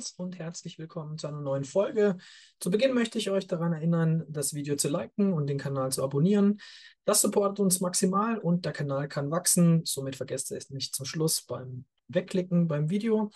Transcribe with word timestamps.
Fans 0.00 0.14
und 0.16 0.38
herzlich 0.38 0.78
willkommen 0.78 1.18
zu 1.18 1.26
einer 1.26 1.42
neuen 1.42 1.64
Folge. 1.64 2.16
Zu 2.58 2.70
Beginn 2.70 2.94
möchte 2.94 3.18
ich 3.18 3.28
euch 3.28 3.46
daran 3.46 3.74
erinnern, 3.74 4.24
das 4.28 4.54
Video 4.54 4.76
zu 4.76 4.88
liken 4.88 5.34
und 5.34 5.46
den 5.46 5.58
Kanal 5.58 5.92
zu 5.92 6.02
abonnieren. 6.02 6.58
Das 7.04 7.20
supportet 7.20 7.60
uns 7.60 7.80
maximal 7.80 8.38
und 8.38 8.64
der 8.64 8.72
Kanal 8.72 9.08
kann 9.08 9.30
wachsen. 9.30 9.84
Somit 9.84 10.16
vergesst 10.16 10.50
ihr 10.52 10.56
es 10.56 10.70
nicht 10.70 10.94
zum 10.94 11.04
Schluss 11.04 11.42
beim 11.42 11.84
Wegklicken 12.08 12.66
beim 12.66 12.88
Video. 12.88 13.30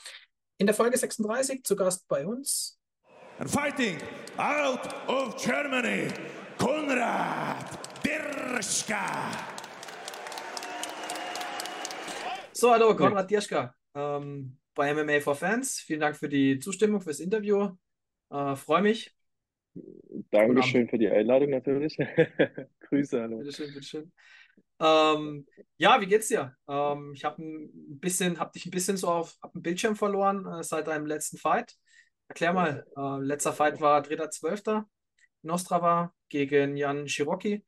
In 0.56 0.66
der 0.66 0.74
Folge 0.74 0.96
36 0.96 1.64
zu 1.64 1.76
Gast 1.76 2.08
bei 2.08 2.26
uns. 2.26 2.78
And 3.38 3.50
fighting 3.50 3.98
out 4.38 4.88
of 5.06 5.36
Germany, 5.36 6.08
Konrad 6.56 7.78
Dirschka. 8.02 9.30
So, 12.52 12.70
hallo, 12.70 12.96
Konrad 12.96 13.30
Dirschka. 13.30 13.74
Ähm, 13.94 14.56
bei 14.74 14.92
MMA 14.92 15.20
for 15.20 15.34
Fans. 15.34 15.80
Vielen 15.80 16.00
Dank 16.00 16.16
für 16.16 16.28
die 16.28 16.58
Zustimmung, 16.58 17.00
fürs 17.00 17.20
Interview. 17.20 17.70
Äh, 18.30 18.56
Freue 18.56 18.82
mich. 18.82 19.14
Dankeschön 20.30 20.88
für 20.88 20.98
die 20.98 21.08
Einladung 21.08 21.50
natürlich. 21.50 21.96
Grüße, 22.80 23.20
hallo. 23.20 23.38
Bitteschön, 23.38 23.72
bitteschön. 23.72 24.12
Ähm, 24.80 25.46
ja, 25.76 26.00
wie 26.00 26.06
geht's 26.06 26.28
dir? 26.28 26.56
Ähm, 26.68 27.12
ich 27.14 27.24
habe 27.24 27.42
ein 27.42 27.98
bisschen, 27.98 28.38
habe 28.38 28.52
dich 28.52 28.66
ein 28.66 28.70
bisschen 28.70 28.96
so 28.96 29.08
auf, 29.08 29.36
auf 29.40 29.52
dem 29.52 29.62
Bildschirm 29.62 29.96
verloren 29.96 30.46
äh, 30.46 30.62
seit 30.62 30.86
deinem 30.86 31.06
letzten 31.06 31.38
Fight. 31.38 31.74
Erklär 32.28 32.52
mal, 32.52 32.86
äh, 32.96 33.18
letzter 33.24 33.52
Fight 33.52 33.80
war 33.80 34.02
3.12. 34.02 34.84
Nostrava 35.42 36.12
gegen 36.28 36.76
Jan 36.76 37.06
Shiroki, 37.06 37.64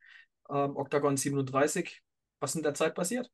ähm, 0.50 0.76
Octagon 0.76 1.16
37. 1.16 2.02
Was 2.40 2.50
ist 2.50 2.56
in 2.56 2.62
der 2.62 2.74
Zeit 2.74 2.94
passiert? 2.94 3.30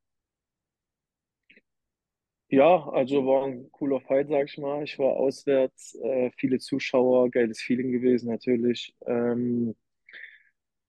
Ja, 2.52 2.86
also 2.90 3.24
war 3.26 3.46
ein 3.46 3.70
cooler 3.72 4.00
Fight, 4.00 4.28
sag 4.28 4.44
ich 4.46 4.58
mal. 4.58 4.84
Ich 4.84 4.98
war 4.98 5.14
auswärts, 5.16 5.94
äh, 6.02 6.30
viele 6.36 6.58
Zuschauer, 6.58 7.30
geiles 7.30 7.60
Feeling 7.62 7.92
gewesen 7.92 8.28
natürlich. 8.30 8.94
Ähm, 9.06 9.74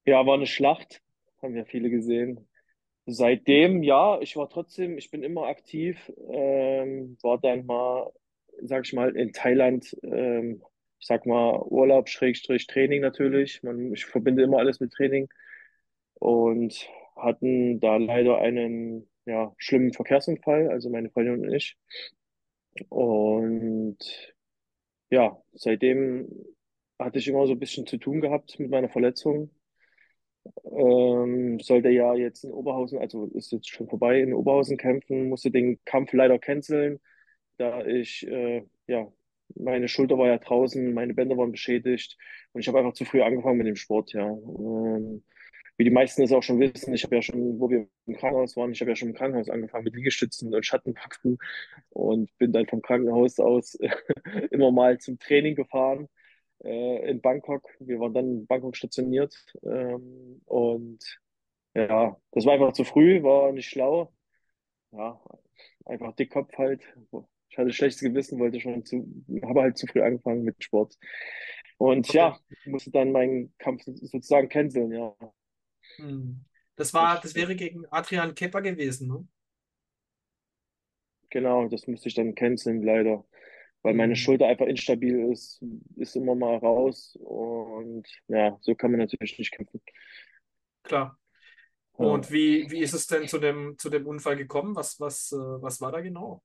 ja, 0.05 0.25
war 0.25 0.36
eine 0.36 0.47
Schlacht, 0.47 1.02
haben 1.42 1.55
ja 1.55 1.66
viele 1.66 1.89
gesehen. 1.89 2.47
Seitdem, 3.08 3.83
ja, 3.83 4.20
ich 4.22 4.36
war 4.38 4.50
trotzdem, 4.50 4.97
ich 4.97 5.11
bin 5.11 5.23
immer 5.23 5.47
aktiv, 5.47 6.11
ähm, 6.30 7.17
war 7.23 7.39
dann 7.39 7.66
mal, 7.66 8.11
sag 8.61 8.86
ich 8.86 8.94
mal, 8.94 9.16
in 9.17 9.33
Thailand, 9.33 9.98
ähm, 10.03 10.64
ich 11.00 11.08
sag 11.08 11.25
mal, 11.25 11.61
Urlaub, 11.64 12.09
Schrägstrich, 12.09 12.67
Training 12.67 13.02
natürlich. 13.02 13.64
Man, 13.64 13.94
ich 13.94 14.05
verbinde 14.05 14.44
immer 14.44 14.59
alles 14.59 14.80
mit 14.81 14.94
Training 14.94 15.30
und 16.16 16.89
hatten 17.16 17.80
da 17.81 17.98
leider 17.98 18.39
einen 18.39 19.09
ja, 19.25 19.53
schlimmen 19.57 19.93
Verkehrsunfall, 19.93 20.69
also 20.69 20.89
meine 20.89 21.09
Freundin 21.09 21.45
und 21.45 21.53
ich. 21.53 21.77
Und 22.89 23.97
ja, 25.09 25.38
seitdem 25.53 26.27
hatte 26.99 27.19
ich 27.19 27.27
immer 27.27 27.45
so 27.47 27.53
ein 27.53 27.59
bisschen 27.59 27.85
zu 27.88 27.97
tun 27.97 28.21
gehabt 28.21 28.59
mit 28.59 28.71
meiner 28.71 28.89
Verletzung. 28.89 29.52
Ähm, 30.65 31.59
sollte 31.61 31.89
ja 31.89 32.15
jetzt 32.15 32.43
in 32.43 32.52
Oberhausen, 32.52 32.99
also 32.99 33.27
ist 33.33 33.52
jetzt 33.52 33.69
schon 33.69 33.88
vorbei, 33.88 34.19
in 34.21 34.33
Oberhausen 34.33 34.77
kämpfen, 34.77 35.30
musste 35.30 35.52
den 35.52 35.80
Kampf 35.85 36.11
leider 36.13 36.37
canceln, 36.39 36.99
da 37.58 37.85
ich, 37.85 38.27
äh, 38.27 38.63
ja, 38.87 39.08
meine 39.55 39.87
Schulter 39.87 40.17
war 40.17 40.27
ja 40.27 40.37
draußen, 40.39 40.93
meine 40.93 41.13
Bänder 41.13 41.37
waren 41.37 41.52
beschädigt 41.52 42.17
und 42.53 42.61
ich 42.61 42.67
habe 42.67 42.80
einfach 42.80 42.93
zu 42.93 43.05
früh 43.05 43.21
angefangen 43.21 43.58
mit 43.58 43.67
dem 43.67 43.75
Sport, 43.77 44.13
ja. 44.13 44.27
Ähm, 44.30 45.23
wie 45.77 45.83
die 45.83 45.89
meisten 45.89 46.21
es 46.21 46.31
auch 46.31 46.43
schon 46.43 46.59
wissen, 46.59 46.93
ich 46.93 47.03
habe 47.03 47.16
ja 47.16 47.21
schon, 47.21 47.59
wo 47.59 47.69
wir 47.69 47.88
im 48.05 48.16
Krankenhaus 48.16 48.55
waren, 48.55 48.71
ich 48.71 48.81
habe 48.81 48.91
ja 48.91 48.95
schon 48.95 49.09
im 49.09 49.16
Krankenhaus 49.16 49.49
angefangen 49.49 49.85
mit 49.85 49.95
Liegestützen 49.95 50.53
und 50.53 50.65
Schattenpacken 50.65 51.38
und 51.89 52.36
bin 52.37 52.52
dann 52.52 52.67
vom 52.67 52.81
Krankenhaus 52.81 53.39
aus 53.39 53.77
immer 54.52 54.71
mal 54.71 54.99
zum 54.99 55.17
Training 55.20 55.55
gefahren 55.55 56.08
äh, 56.64 57.09
in 57.09 57.21
Bangkok. 57.21 57.67
Wir 57.80 57.99
waren 57.99 58.14
dann 58.14 58.25
in 58.25 58.48
Bangkok 58.48 58.75
stationiert 58.77 59.36
ähm, 59.64 60.42
und 60.45 60.99
ja, 61.75 62.17
das 62.31 62.45
war 62.45 62.53
einfach 62.53 62.73
zu 62.73 62.83
früh, 62.83 63.23
war 63.23 63.52
nicht 63.52 63.69
schlau. 63.69 64.14
Ja, 64.92 65.19
einfach 65.86 66.14
Dickkopf 66.15 66.55
halt. 66.58 66.83
Ich 67.49 67.58
hatte 67.58 67.73
schlechtes 67.73 68.02
Gewissen, 68.02 68.39
wollte 68.39 68.59
schon 68.59 68.86
zu, 68.86 69.08
habe 69.43 69.61
halt 69.61 69.77
zu 69.77 69.87
früh 69.87 70.02
angefangen 70.02 70.43
mit 70.43 70.64
Sport. 70.64 70.95
Und 71.77 72.09
okay. 72.09 72.17
ja, 72.17 72.39
musste 72.65 72.92
dann 72.92 73.11
meinen 73.11 73.53
Kampf 73.58 73.83
sozusagen 73.86 74.49
canceln, 74.49 74.92
ja. 74.92 75.15
Hm. 75.98 76.45
Das 76.76 76.93
war, 76.93 77.20
das 77.21 77.36
wäre 77.36 77.55
gegen 77.55 77.86
Adrian 77.92 78.33
Kepper 78.33 78.61
gewesen, 78.61 79.08
ne? 79.08 79.27
Genau, 81.30 81.67
das 81.67 81.87
musste 81.87 82.09
ich 82.09 82.15
dann 82.15 82.36
canceln, 82.36 82.83
leider. 82.83 83.26
Weil 83.81 83.95
meine 83.95 84.14
hm. 84.14 84.17
Schulter 84.17 84.48
einfach 84.48 84.65
instabil 84.65 85.31
ist, 85.31 85.64
ist 85.95 86.15
immer 86.15 86.36
mal 86.36 86.58
raus 86.58 87.17
und 87.21 88.08
ja, 88.27 88.58
so 88.61 88.76
kann 88.76 88.92
man 88.92 88.99
natürlich 88.99 89.37
nicht 89.37 89.52
kämpfen. 89.52 89.81
Klar. 90.83 91.20
Und 91.93 92.25
ja. 92.25 92.31
wie, 92.31 92.71
wie 92.71 92.80
ist 92.80 92.93
es 92.93 93.08
denn 93.08 93.27
zu 93.27 93.39
dem, 93.39 93.77
zu 93.77 93.89
dem 93.89 94.08
Unfall 94.08 94.36
gekommen? 94.36 94.75
Was, 94.75 94.99
was, 94.99 95.31
äh, 95.31 95.36
was 95.37 95.80
war 95.80 95.92
da 95.92 96.02
genau? 96.02 96.43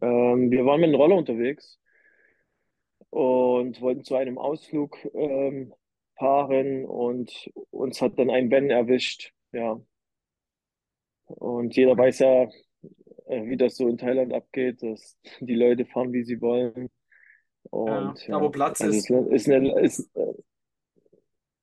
Ähm, 0.00 0.50
wir 0.50 0.64
waren 0.64 0.80
mit 0.80 0.88
einem 0.88 0.96
Roller 0.96 1.16
unterwegs 1.16 1.78
und 3.10 3.80
wollten 3.80 4.04
zu 4.04 4.14
einem 4.14 4.38
Ausflug 4.38 4.98
ähm, 5.14 5.74
fahren 6.22 6.84
und 6.84 7.50
uns 7.70 8.00
hat 8.00 8.16
dann 8.16 8.30
ein 8.30 8.48
Ben 8.48 8.70
erwischt, 8.70 9.32
ja. 9.50 9.80
Und 11.26 11.74
jeder 11.74 11.98
weiß 11.98 12.20
ja, 12.20 12.44
äh, 13.26 13.44
wie 13.46 13.56
das 13.56 13.76
so 13.76 13.88
in 13.88 13.98
Thailand 13.98 14.32
abgeht, 14.32 14.84
dass 14.84 15.18
die 15.40 15.56
Leute 15.56 15.84
fahren, 15.84 16.12
wie 16.12 16.22
sie 16.22 16.40
wollen. 16.40 16.90
Und 17.70 18.24
ja, 18.28 18.40
wo 18.40 18.50
Platz 18.50 18.80
also 18.80 18.96
ist. 18.96 19.10
Ist 19.10 19.48
eine, 19.48 19.80
ist, 19.80 20.10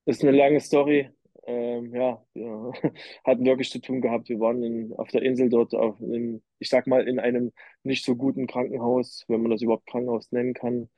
ist 0.04 0.22
eine 0.22 0.36
lange 0.36 0.60
Story. 0.60 1.08
Ähm, 1.46 1.94
ja, 1.94 2.22
wir 2.34 2.72
hatten 3.24 3.46
wirklich 3.46 3.70
zu 3.70 3.80
tun 3.80 4.02
gehabt. 4.02 4.28
Wir 4.28 4.40
waren 4.40 4.62
in, 4.62 4.92
auf 4.92 5.08
der 5.08 5.22
Insel 5.22 5.48
dort, 5.48 5.74
auf, 5.74 5.98
in, 6.00 6.42
ich 6.58 6.68
sag 6.68 6.86
mal, 6.86 7.08
in 7.08 7.18
einem 7.18 7.52
nicht 7.82 8.04
so 8.04 8.14
guten 8.14 8.46
Krankenhaus, 8.46 9.24
wenn 9.28 9.40
man 9.40 9.52
das 9.52 9.62
überhaupt 9.62 9.86
Krankenhaus 9.86 10.30
nennen 10.32 10.52
kann 10.52 10.90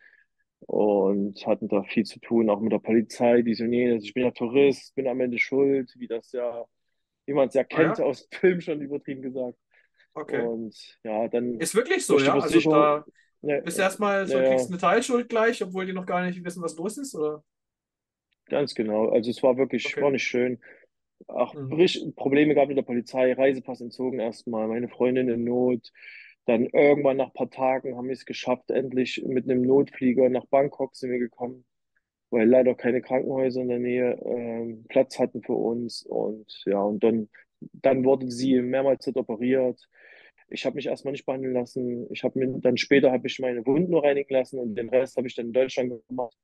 und 0.67 1.47
hatten 1.47 1.69
da 1.69 1.83
viel 1.83 2.05
zu 2.05 2.21
tun, 2.21 2.50
auch 2.50 2.61
mit 2.61 2.73
der 2.73 2.78
Polizei, 2.78 3.43
die 3.43 3.55
so, 3.55 3.65
nee, 3.65 3.91
also 3.91 4.05
ich 4.05 4.15
bin 4.15 4.25
ja 4.25 4.31
Tourist, 4.31 4.95
bin 4.95 5.09
am 5.09 5.21
Ende 5.21 5.39
schuld, 5.39 5.93
wie 5.97 6.06
das 6.06 6.33
ja, 6.33 6.65
wie 7.27 7.34
man 7.34 7.49
es 7.49 7.55
ja 7.55 7.65
kennt 7.65 7.99
ah, 7.99 8.03
ja? 8.03 8.09
aus 8.09 8.28
dem 8.28 8.39
Film 8.39 8.61
schon 8.61 8.81
übertrieben 8.81 9.23
gesagt. 9.23 9.59
Okay. 10.15 10.45
Und 10.45 10.77
ja, 11.05 11.28
dann. 11.28 11.59
Ist 11.59 11.75
wirklich 11.75 12.05
so, 12.05 12.19
ja? 12.19 12.34
Also 12.34 12.61
da 12.71 13.05
ne, 13.41 13.62
bist 13.62 13.78
du 13.78 13.83
erstmal 13.83 14.27
so, 14.27 14.39
ja, 14.39 14.50
kriegst 14.50 14.69
eine 14.69 14.78
Teilschuld 14.78 15.28
gleich, 15.28 15.62
obwohl 15.62 15.87
die 15.87 15.93
noch 15.93 16.06
gar 16.06 16.25
nicht 16.25 16.45
wissen, 16.45 16.62
was 16.62 16.77
los 16.77 16.99
ist, 16.99 17.15
oder? 17.15 17.43
Ganz 18.47 18.75
genau. 18.75 19.09
Also 19.09 19.31
es 19.31 19.43
war 19.43 19.56
wirklich, 19.56 19.87
okay. 19.87 20.03
war 20.03 20.11
nicht 20.11 20.25
schön. 20.25 20.61
Auch 21.29 21.55
mhm. 21.55 22.15
Probleme 22.15 22.55
gehabt 22.55 22.69
mit 22.69 22.77
der 22.77 22.83
Polizei, 22.83 23.33
Reisepass 23.33 23.81
entzogen 23.81 24.19
erstmal, 24.19 24.69
meine 24.69 24.89
Freundin 24.89 25.29
in 25.29 25.44
Not, 25.44 25.93
dann 26.47 26.66
irgendwann 26.66 27.19
nach 27.19 27.28
ein 27.28 27.32
paar 27.34 27.50
Tagen 27.50 27.97
haben 27.97 28.08
wir 28.08 28.14
es 28.14 28.25
geschafft, 28.26 28.70
endlich 28.70 29.22
mit 29.26 29.44
einem 29.48 29.62
Notflieger 29.62 30.28
nach 30.28 30.47
Bangkok 30.47 30.97
sind 30.97 31.10
wir 31.10 31.19
gekommen, 31.19 31.64
weil 32.30 32.48
leider 32.48 32.75
keine 32.75 33.00
Krankenhäuser 33.00 33.60
in 33.62 33.69
der 33.69 33.78
Nähe 33.78 34.19
ähm, 34.25 34.84
Platz 34.88 35.19
hatten 35.19 35.42
für 35.42 35.54
uns. 35.54 36.02
Und 36.02 36.62
ja, 36.66 36.81
und 36.81 37.04
dann, 37.04 37.28
dann 37.60 38.04
wurde 38.04 38.31
sie 38.31 38.60
mehrmals 38.60 39.06
operiert. 39.14 39.88
Ich 40.48 40.66
habe 40.66 40.76
mich 40.76 40.86
erstmal 40.86 41.12
nicht 41.12 41.26
behandeln 41.26 41.54
lassen. 41.54 42.06
Ich 42.12 42.25
habe 42.25 42.38
mir 42.38 42.58
dann 42.60 42.76
später 42.76 43.12
habe 43.12 43.26
ich 43.26 43.38
meine 43.38 43.64
Wunden 43.66 43.94
reinigen 43.97 44.34
lassen 44.34 44.58
und 44.58 44.75
den 44.75 44.88
Rest 44.88 45.16
habe 45.16 45.28
ich 45.28 45.34
dann 45.36 45.47
in 45.47 45.52
Deutschland 45.52 45.92
gemacht. 46.08 46.36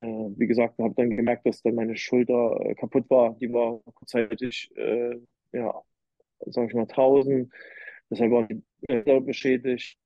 Äh, 0.00 0.06
wie 0.06 0.46
gesagt, 0.46 0.78
habe 0.78 0.94
dann 0.96 1.16
gemerkt, 1.16 1.46
dass 1.46 1.62
dann 1.62 1.74
meine 1.74 1.96
Schulter 1.96 2.58
äh, 2.62 2.74
kaputt 2.74 3.08
war. 3.10 3.36
Die 3.38 3.52
war 3.52 3.80
kurzzeitig, 3.94 4.70
äh, 4.76 5.16
ja, 5.52 5.82
sag 6.46 6.68
ich 6.68 6.74
mal, 6.74 6.86
draußen. 6.86 7.52
Deshalb 8.10 8.30
war 8.32 8.50
ich 8.50 8.58
äh, 8.86 9.20
beschädigt. 9.20 9.98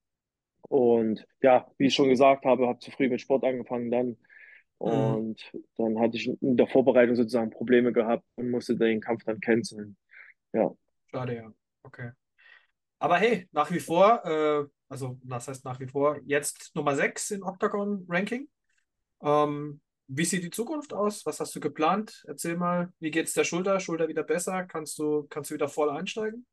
Und 0.69 1.27
ja, 1.43 1.71
wie 1.79 1.87
ich 1.87 1.95
schon 1.95 2.09
gesagt 2.09 2.45
habe, 2.45 2.67
habe 2.67 2.79
zu 2.79 2.91
früh 2.91 3.09
mit 3.09 3.21
Sport 3.21 3.45
angefangen 3.45 3.91
dann. 3.91 4.07
Mhm. 4.07 4.17
Und 4.79 5.51
mhm. 5.53 5.65
dann 5.77 5.99
hatte 5.99 6.17
ich 6.17 6.29
in 6.29 6.57
der 6.57 6.67
Vorbereitung 6.67 7.17
sozusagen 7.17 7.51
Probleme 7.51 7.93
gehabt 7.93 8.25
und 8.37 8.51
musste 8.51 8.77
den 8.77 9.01
Kampf 9.01 9.25
dann 9.25 9.41
canceln. 9.41 9.97
Ja. 10.53 10.71
Schade, 11.11 11.37
ja. 11.37 11.53
Okay. 11.83 12.11
Aber 12.99 13.19
hey, 13.19 13.49
nach 13.53 13.71
wie 13.71 13.81
vor, 13.81 14.25
äh, 14.25 14.65
also 14.89 15.19
das 15.25 15.49
heißt 15.49 15.65
nach 15.65 15.81
wie 15.81 15.89
vor, 15.89 16.21
jetzt 16.25 16.75
Nummer 16.75 16.95
6 16.95 17.33
im 17.33 17.43
Octagon-Ranking. 17.43 18.49
Ähm, 19.23 19.81
wie 20.07 20.25
sieht 20.25 20.45
die 20.45 20.51
Zukunft 20.51 20.93
aus? 20.93 21.25
Was 21.27 21.41
hast 21.41 21.55
du 21.55 21.61
geplant? 21.61 22.23
Erzähl 22.27 22.57
mal, 22.57 22.93
wie 22.99 23.11
geht 23.11 23.27
es 23.27 23.35
der 23.35 23.45
Schulter? 23.45 23.81
Schulter 23.81 24.09
wieder 24.09 24.23
besser? 24.23 24.65
Kannst 24.65 24.99
du, 24.99 25.25
kannst 25.25 25.51
du 25.51 25.55
wieder 25.55 25.69
voll 25.69 25.91
einsteigen? 25.91 26.47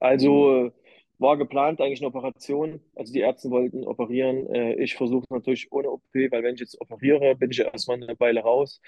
Also 0.00 0.66
äh, 0.66 0.72
war 1.18 1.36
geplant 1.36 1.80
eigentlich 1.80 2.00
eine 2.00 2.08
Operation. 2.08 2.80
Also 2.94 3.12
die 3.12 3.20
Ärzte 3.20 3.50
wollten 3.50 3.84
operieren. 3.84 4.46
Äh, 4.52 4.74
ich 4.82 4.94
versuche 4.94 5.26
natürlich 5.30 5.70
ohne 5.72 5.90
OP, 5.90 6.02
weil 6.12 6.42
wenn 6.42 6.54
ich 6.54 6.60
jetzt 6.60 6.80
operiere, 6.80 7.34
bin 7.36 7.50
ich 7.50 7.60
erstmal 7.60 8.02
eine 8.02 8.18
Weile 8.18 8.40
raus. 8.40 8.80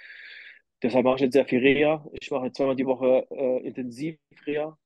Deshalb 0.82 1.04
mache 1.04 1.16
ich 1.16 1.22
jetzt 1.22 1.32
sehr 1.32 1.46
viel 1.46 1.60
Reha. 1.60 2.06
Ich 2.20 2.30
mache 2.30 2.52
zweimal 2.52 2.76
die 2.76 2.86
Woche 2.86 3.26
äh, 3.30 3.66
intensiv 3.66 4.18
Reha 4.46 4.78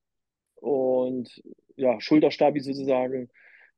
und 0.56 1.42
ja, 1.76 2.00
Schulterstabi 2.00 2.60
sozusagen. 2.60 3.28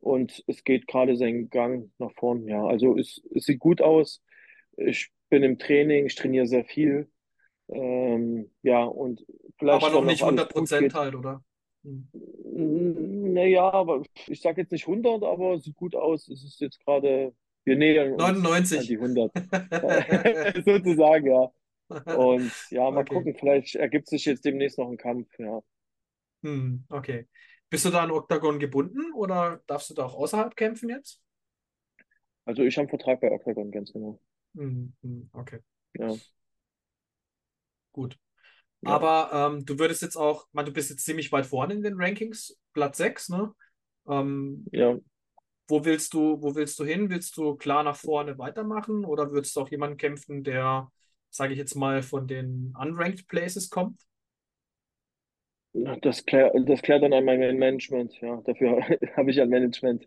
und 0.01 0.45
es 0.47 0.65
geht 0.65 0.87
gerade 0.87 1.17
seinen 1.17 1.49
Gang 1.51 1.91
nach 1.99 2.13
vorn. 2.13 2.47
Ja, 2.47 2.65
also 2.67 2.97
es, 2.99 3.23
es 3.35 3.47
sieht 3.47 3.59
gut 3.59 3.81
aus. 3.81 4.23
Ich 4.77 5.11
bin 5.31 5.43
im 5.43 5.59
Training, 5.59 6.07
ich 6.07 6.15
trainiere 6.15 6.47
sehr 6.47 6.65
viel. 6.65 7.11
Ähm, 7.69 8.51
ja, 8.63 8.85
und 8.85 9.25
Aber 9.59 9.81
vielleicht, 9.81 9.95
noch 9.95 10.01
wenn 10.01 10.07
nicht 10.07 10.21
noch 10.21 10.29
alles 10.29 10.41
100 10.41 10.53
gut 10.53 10.55
Prozent 10.55 10.95
halt, 10.95 11.15
oder? 11.15 11.43
Hm. 11.85 12.09
naja, 12.15 13.71
aber 13.73 14.03
ich 14.27 14.41
sage 14.41 14.63
jetzt 14.63 14.73
nicht 14.73 14.87
100, 14.87 15.23
aber 15.23 15.59
sieht 15.61 15.77
gut 15.77 15.95
aus. 15.95 16.29
Es 16.29 16.45
ist 16.45 16.61
jetzt 16.61 16.81
gerade, 16.85 17.35
wir 17.65 17.77
nähern 17.77 18.13
uns 18.15 18.43
an 18.43 18.43
99. 18.43 18.87
die 18.87 18.99
100. 18.99 19.33
Sozusagen, 20.65 21.27
ja. 21.27 21.53
Und 22.11 22.57
ja, 22.71 22.91
mal 22.91 23.05
Okay. 23.05 23.07
gucken, 23.07 23.37
vielleicht 23.39 23.77
ergibt 23.77 24.09
sich 24.09 24.25
jetzt 24.27 24.45
demnächst 24.45 24.79
noch 24.79 24.91
ein 24.91 24.99
Kampf. 24.99 25.29
Ja, 25.39 25.63
Hm, 26.43 26.85
okay. 26.91 27.29
Bist 27.71 27.85
du 27.87 27.91
da 27.91 28.03
an 28.05 28.11
Octagon 28.13 28.59
gebunden 28.59 29.13
oder 29.15 29.63
darfst 29.67 29.91
du 29.91 29.95
da 29.95 30.05
auch 30.05 30.15
außerhalb 30.15 30.55
kämpfen 30.57 30.89
jetzt? 30.91 31.21
also 32.47 32.63
ich 32.63 32.77
habe 32.79 32.85
einen 32.89 32.89
Vertrag 32.91 33.21
bei 33.21 33.31
Octagon, 33.31 33.71
ganz 33.71 33.93
genau. 33.93 34.19
Hm, 34.57 34.93
hm, 35.03 35.29
okay, 35.35 35.61
Ja, 35.95 36.19
gut. 37.93 38.19
Ja, 38.87 38.95
Aber 38.95 39.31
ähm, 39.33 39.65
du 39.65 39.79
würdest 39.79 40.03
jetzt 40.03 40.17
auch, 40.17 40.47
man, 40.53 40.67
du 40.67 40.73
bist 40.73 40.91
jetzt 40.91 41.05
ziemlich 41.05 41.33
weit 41.33 41.47
vorne 41.47 41.75
in 41.75 41.83
den 41.83 41.95
Rankings, 42.01 42.59
Platz 42.73 42.99
6, 42.99 43.29
ne? 43.31 43.53
Ähm, 44.09 44.67
ja. 44.73 44.99
wo 45.69 45.85
willst 45.85 46.15
du, 46.15 46.43
wo 46.43 46.55
willst 46.55 46.79
du 46.79 46.85
hin? 46.85 47.11
Willst 47.11 47.37
du 47.37 47.57
klar 47.57 47.83
nach 47.83 47.97
vorne 47.97 48.39
weitermachen 48.39 49.05
oder 49.05 49.31
würdest 49.33 49.57
du 49.57 49.61
auch 49.61 49.71
jemanden 49.71 49.97
kämpfen, 49.97 50.45
der, 50.45 50.91
sage 51.31 51.53
ich 51.53 51.59
jetzt 51.59 51.75
mal, 51.75 52.03
von 52.03 52.27
den 52.27 52.75
unranked 52.79 53.29
Places 53.29 53.71
kommt? 53.71 54.01
Das 56.03 56.25
klärt, 56.25 56.55
das 56.69 56.83
klärt 56.83 57.03
dann 57.03 57.13
an 57.13 57.25
mein 57.25 57.41
Management. 57.59 58.21
Ja, 58.21 58.41
dafür 58.45 58.81
habe 59.17 59.31
ich 59.31 59.41
ein 59.41 59.49
Management. 59.49 60.07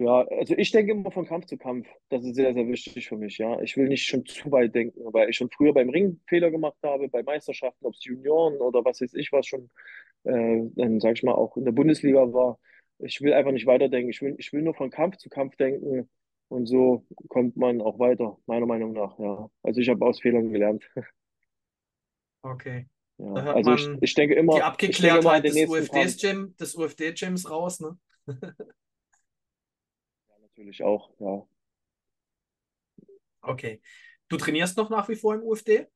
Ja, 0.00 0.22
also 0.30 0.54
ich 0.56 0.70
denke 0.72 0.92
immer 0.92 1.10
von 1.10 1.26
Kampf 1.26 1.44
zu 1.46 1.58
Kampf. 1.58 1.86
Das 2.08 2.24
ist 2.24 2.34
sehr, 2.34 2.54
sehr 2.54 2.66
wichtig 2.66 3.06
für 3.06 3.18
mich. 3.18 3.36
Ja, 3.36 3.60
ich 3.60 3.76
will 3.76 3.86
nicht 3.86 4.06
schon 4.06 4.24
zu 4.24 4.50
weit 4.50 4.74
denken, 4.74 4.98
weil 5.12 5.28
ich 5.28 5.36
schon 5.36 5.50
früher 5.50 5.74
beim 5.74 5.90
Ring 5.90 6.20
Fehler 6.26 6.50
gemacht 6.50 6.78
habe, 6.82 7.08
bei 7.08 7.22
Meisterschaften, 7.22 7.84
ob 7.84 7.92
es 7.94 8.04
Junioren 8.04 8.56
oder 8.62 8.82
was 8.82 9.02
weiß 9.02 9.12
ich 9.14 9.30
was 9.30 9.46
schon, 9.46 9.70
äh, 10.24 10.62
dann 10.76 11.00
sage 11.00 11.14
ich 11.14 11.22
mal 11.22 11.34
auch 11.34 11.54
in 11.58 11.66
der 11.66 11.72
Bundesliga 11.72 12.32
war. 12.32 12.58
Ich 12.98 13.20
will 13.20 13.34
einfach 13.34 13.52
nicht 13.52 13.66
weiterdenken. 13.66 14.08
Ich 14.10 14.22
will, 14.22 14.34
ich 14.38 14.52
will 14.54 14.62
nur 14.62 14.74
von 14.74 14.90
Kampf 14.90 15.18
zu 15.18 15.28
Kampf 15.28 15.56
denken 15.56 16.08
und 16.48 16.66
so 16.66 17.04
kommt 17.28 17.56
man 17.58 17.82
auch 17.82 17.98
weiter, 17.98 18.38
meiner 18.46 18.66
Meinung 18.66 18.94
nach. 18.94 19.18
Ja, 19.18 19.50
also 19.62 19.80
ich 19.82 19.90
habe 19.90 20.04
aus 20.06 20.20
Fehlern 20.20 20.50
gelernt. 20.50 20.84
Okay. 22.42 22.88
Da 23.32 23.42
Ja, 23.42 23.42
hört 23.42 23.56
also 23.56 23.72
ich, 23.72 23.92
man 23.92 23.98
ich 24.00 24.14
denke 24.14 24.34
die 24.50 24.58
immer, 24.58 24.70
ich 24.88 24.98
denke 24.98 25.18
immer 25.18 25.32
an 25.32 25.42
Abgeklärtheit 25.42 25.44
den 25.44 25.52
des 25.52 25.54
nächsten 25.54 25.86
Kampf. 25.86 26.20
UFDs-Gym, 26.24 26.56
des 26.58 26.74
UFD-Gyms 26.76 27.50
raus, 27.50 27.80
ne? 27.80 27.98
Natürlich 30.60 30.84
auch. 30.84 31.10
Ja. 31.18 31.44
Okay. 33.42 33.80
Du 34.28 34.36
trainierst 34.36 34.76
noch 34.76 34.90
nach 34.90 35.08
wie 35.08 35.16
vor 35.16 35.34
im 35.34 35.42
UFD? 35.42 35.86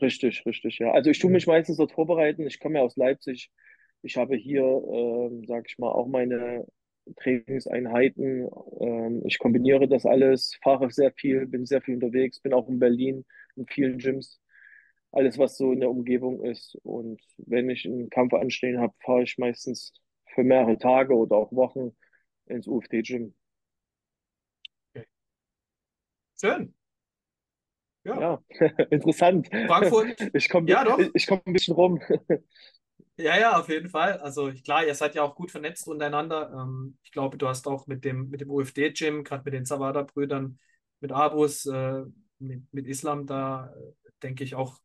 Richtig, 0.00 0.44
richtig, 0.46 0.78
ja. 0.78 0.92
Also 0.92 1.10
ich 1.10 1.18
tue 1.18 1.30
Mhm. 1.30 1.34
mich 1.34 1.46
meistens 1.46 1.76
dort 1.76 1.92
vorbereiten. 1.92 2.46
Ich 2.46 2.60
komme 2.60 2.78
ja 2.78 2.84
aus 2.84 2.96
Leipzig. 2.96 3.50
Ich 4.02 4.16
habe 4.16 4.36
hier, 4.36 4.62
ähm, 4.62 5.44
sag 5.46 5.68
ich 5.68 5.78
mal, 5.78 5.90
auch 5.90 6.06
meine 6.06 6.66
Trainingseinheiten. 7.16 8.48
Ähm, 8.80 9.22
ich 9.26 9.38
kombiniere 9.38 9.88
das 9.88 10.06
alles, 10.06 10.56
fahre 10.62 10.90
sehr 10.90 11.12
viel, 11.12 11.46
bin 11.46 11.66
sehr 11.66 11.82
viel 11.82 11.94
unterwegs, 11.94 12.40
bin 12.40 12.54
auch 12.54 12.68
in 12.68 12.78
Berlin 12.78 13.26
in 13.56 13.66
vielen 13.66 13.98
Gyms. 13.98 14.40
Alles, 15.12 15.38
was 15.38 15.56
so 15.58 15.72
in 15.72 15.80
der 15.80 15.90
Umgebung 15.90 16.44
ist. 16.44 16.76
Und 16.82 17.20
wenn 17.38 17.70
ich 17.70 17.86
einen 17.86 18.10
Kampf 18.10 18.34
anstehen 18.34 18.80
habe, 18.80 18.94
fahre 19.04 19.24
ich 19.24 19.38
meistens 19.38 19.92
für 20.34 20.44
mehrere 20.44 20.78
Tage 20.78 21.14
oder 21.16 21.36
auch 21.36 21.52
Wochen 21.52 21.96
ins 22.46 22.66
UFD-Gym. 22.68 23.34
Okay. 24.94 25.04
Schön. 26.40 26.74
Ja. 28.04 28.20
Ja, 28.20 28.42
interessant. 28.90 29.48
Frankfurt, 29.48 30.16
Ich 30.34 30.48
komme 30.48 30.70
ja 30.70 30.84
doch. 30.84 30.98
ich 31.12 31.26
komm 31.26 31.40
ein 31.44 31.52
bisschen 31.52 31.74
rum. 31.74 32.00
Ja, 33.16 33.38
ja, 33.38 33.58
auf 33.60 33.68
jeden 33.68 33.90
Fall. 33.90 34.18
Also 34.20 34.50
klar, 34.64 34.86
ihr 34.86 34.94
seid 34.94 35.14
ja 35.14 35.22
auch 35.22 35.34
gut 35.34 35.50
vernetzt 35.50 35.86
untereinander. 35.86 36.50
Ähm, 36.54 36.96
ich 37.02 37.12
glaube, 37.12 37.36
du 37.36 37.48
hast 37.48 37.68
auch 37.68 37.86
mit 37.86 38.02
dem, 38.02 38.30
mit 38.30 38.40
dem 38.40 38.50
UFD-Gym, 38.50 39.24
gerade 39.24 39.44
mit 39.44 39.52
den 39.52 39.66
Zawada-Brüdern, 39.66 40.58
mit 41.00 41.12
Abus, 41.12 41.66
äh, 41.66 42.02
mit, 42.38 42.62
mit 42.72 42.86
Islam, 42.86 43.26
da 43.26 43.74
äh, 43.76 44.10
denke 44.22 44.42
ich 44.42 44.54
auch, 44.54 44.78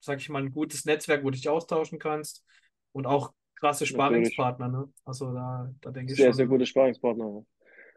sage 0.00 0.20
ich 0.20 0.30
mal, 0.30 0.42
ein 0.42 0.52
gutes 0.52 0.86
Netzwerk, 0.86 1.22
wo 1.22 1.28
du 1.28 1.36
dich 1.36 1.50
austauschen 1.50 1.98
kannst 1.98 2.46
und 2.92 3.06
auch 3.06 3.34
krasse. 3.56 3.84
Sparingspartner, 3.84 4.68
ne? 4.68 4.90
Also 5.04 5.34
da, 5.34 5.70
da 5.82 5.90
denke 5.90 6.12
ich 6.12 6.18
Sehr, 6.18 6.32
sehr 6.32 6.46
schon, 6.46 6.50
gute 6.52 6.64
Sparringspartner. 6.64 7.44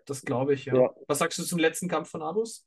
das 0.06 0.24
glaube 0.24 0.56
ich, 0.56 0.66
ja. 0.66 0.76
Ja, 0.76 0.94
Was 1.08 1.20
sagst 1.20 1.40
du 1.40 1.44
zum 1.44 1.60
letzten 1.60 1.88
Kampf 1.88 2.10
von 2.10 2.22
Abus? 2.22 2.66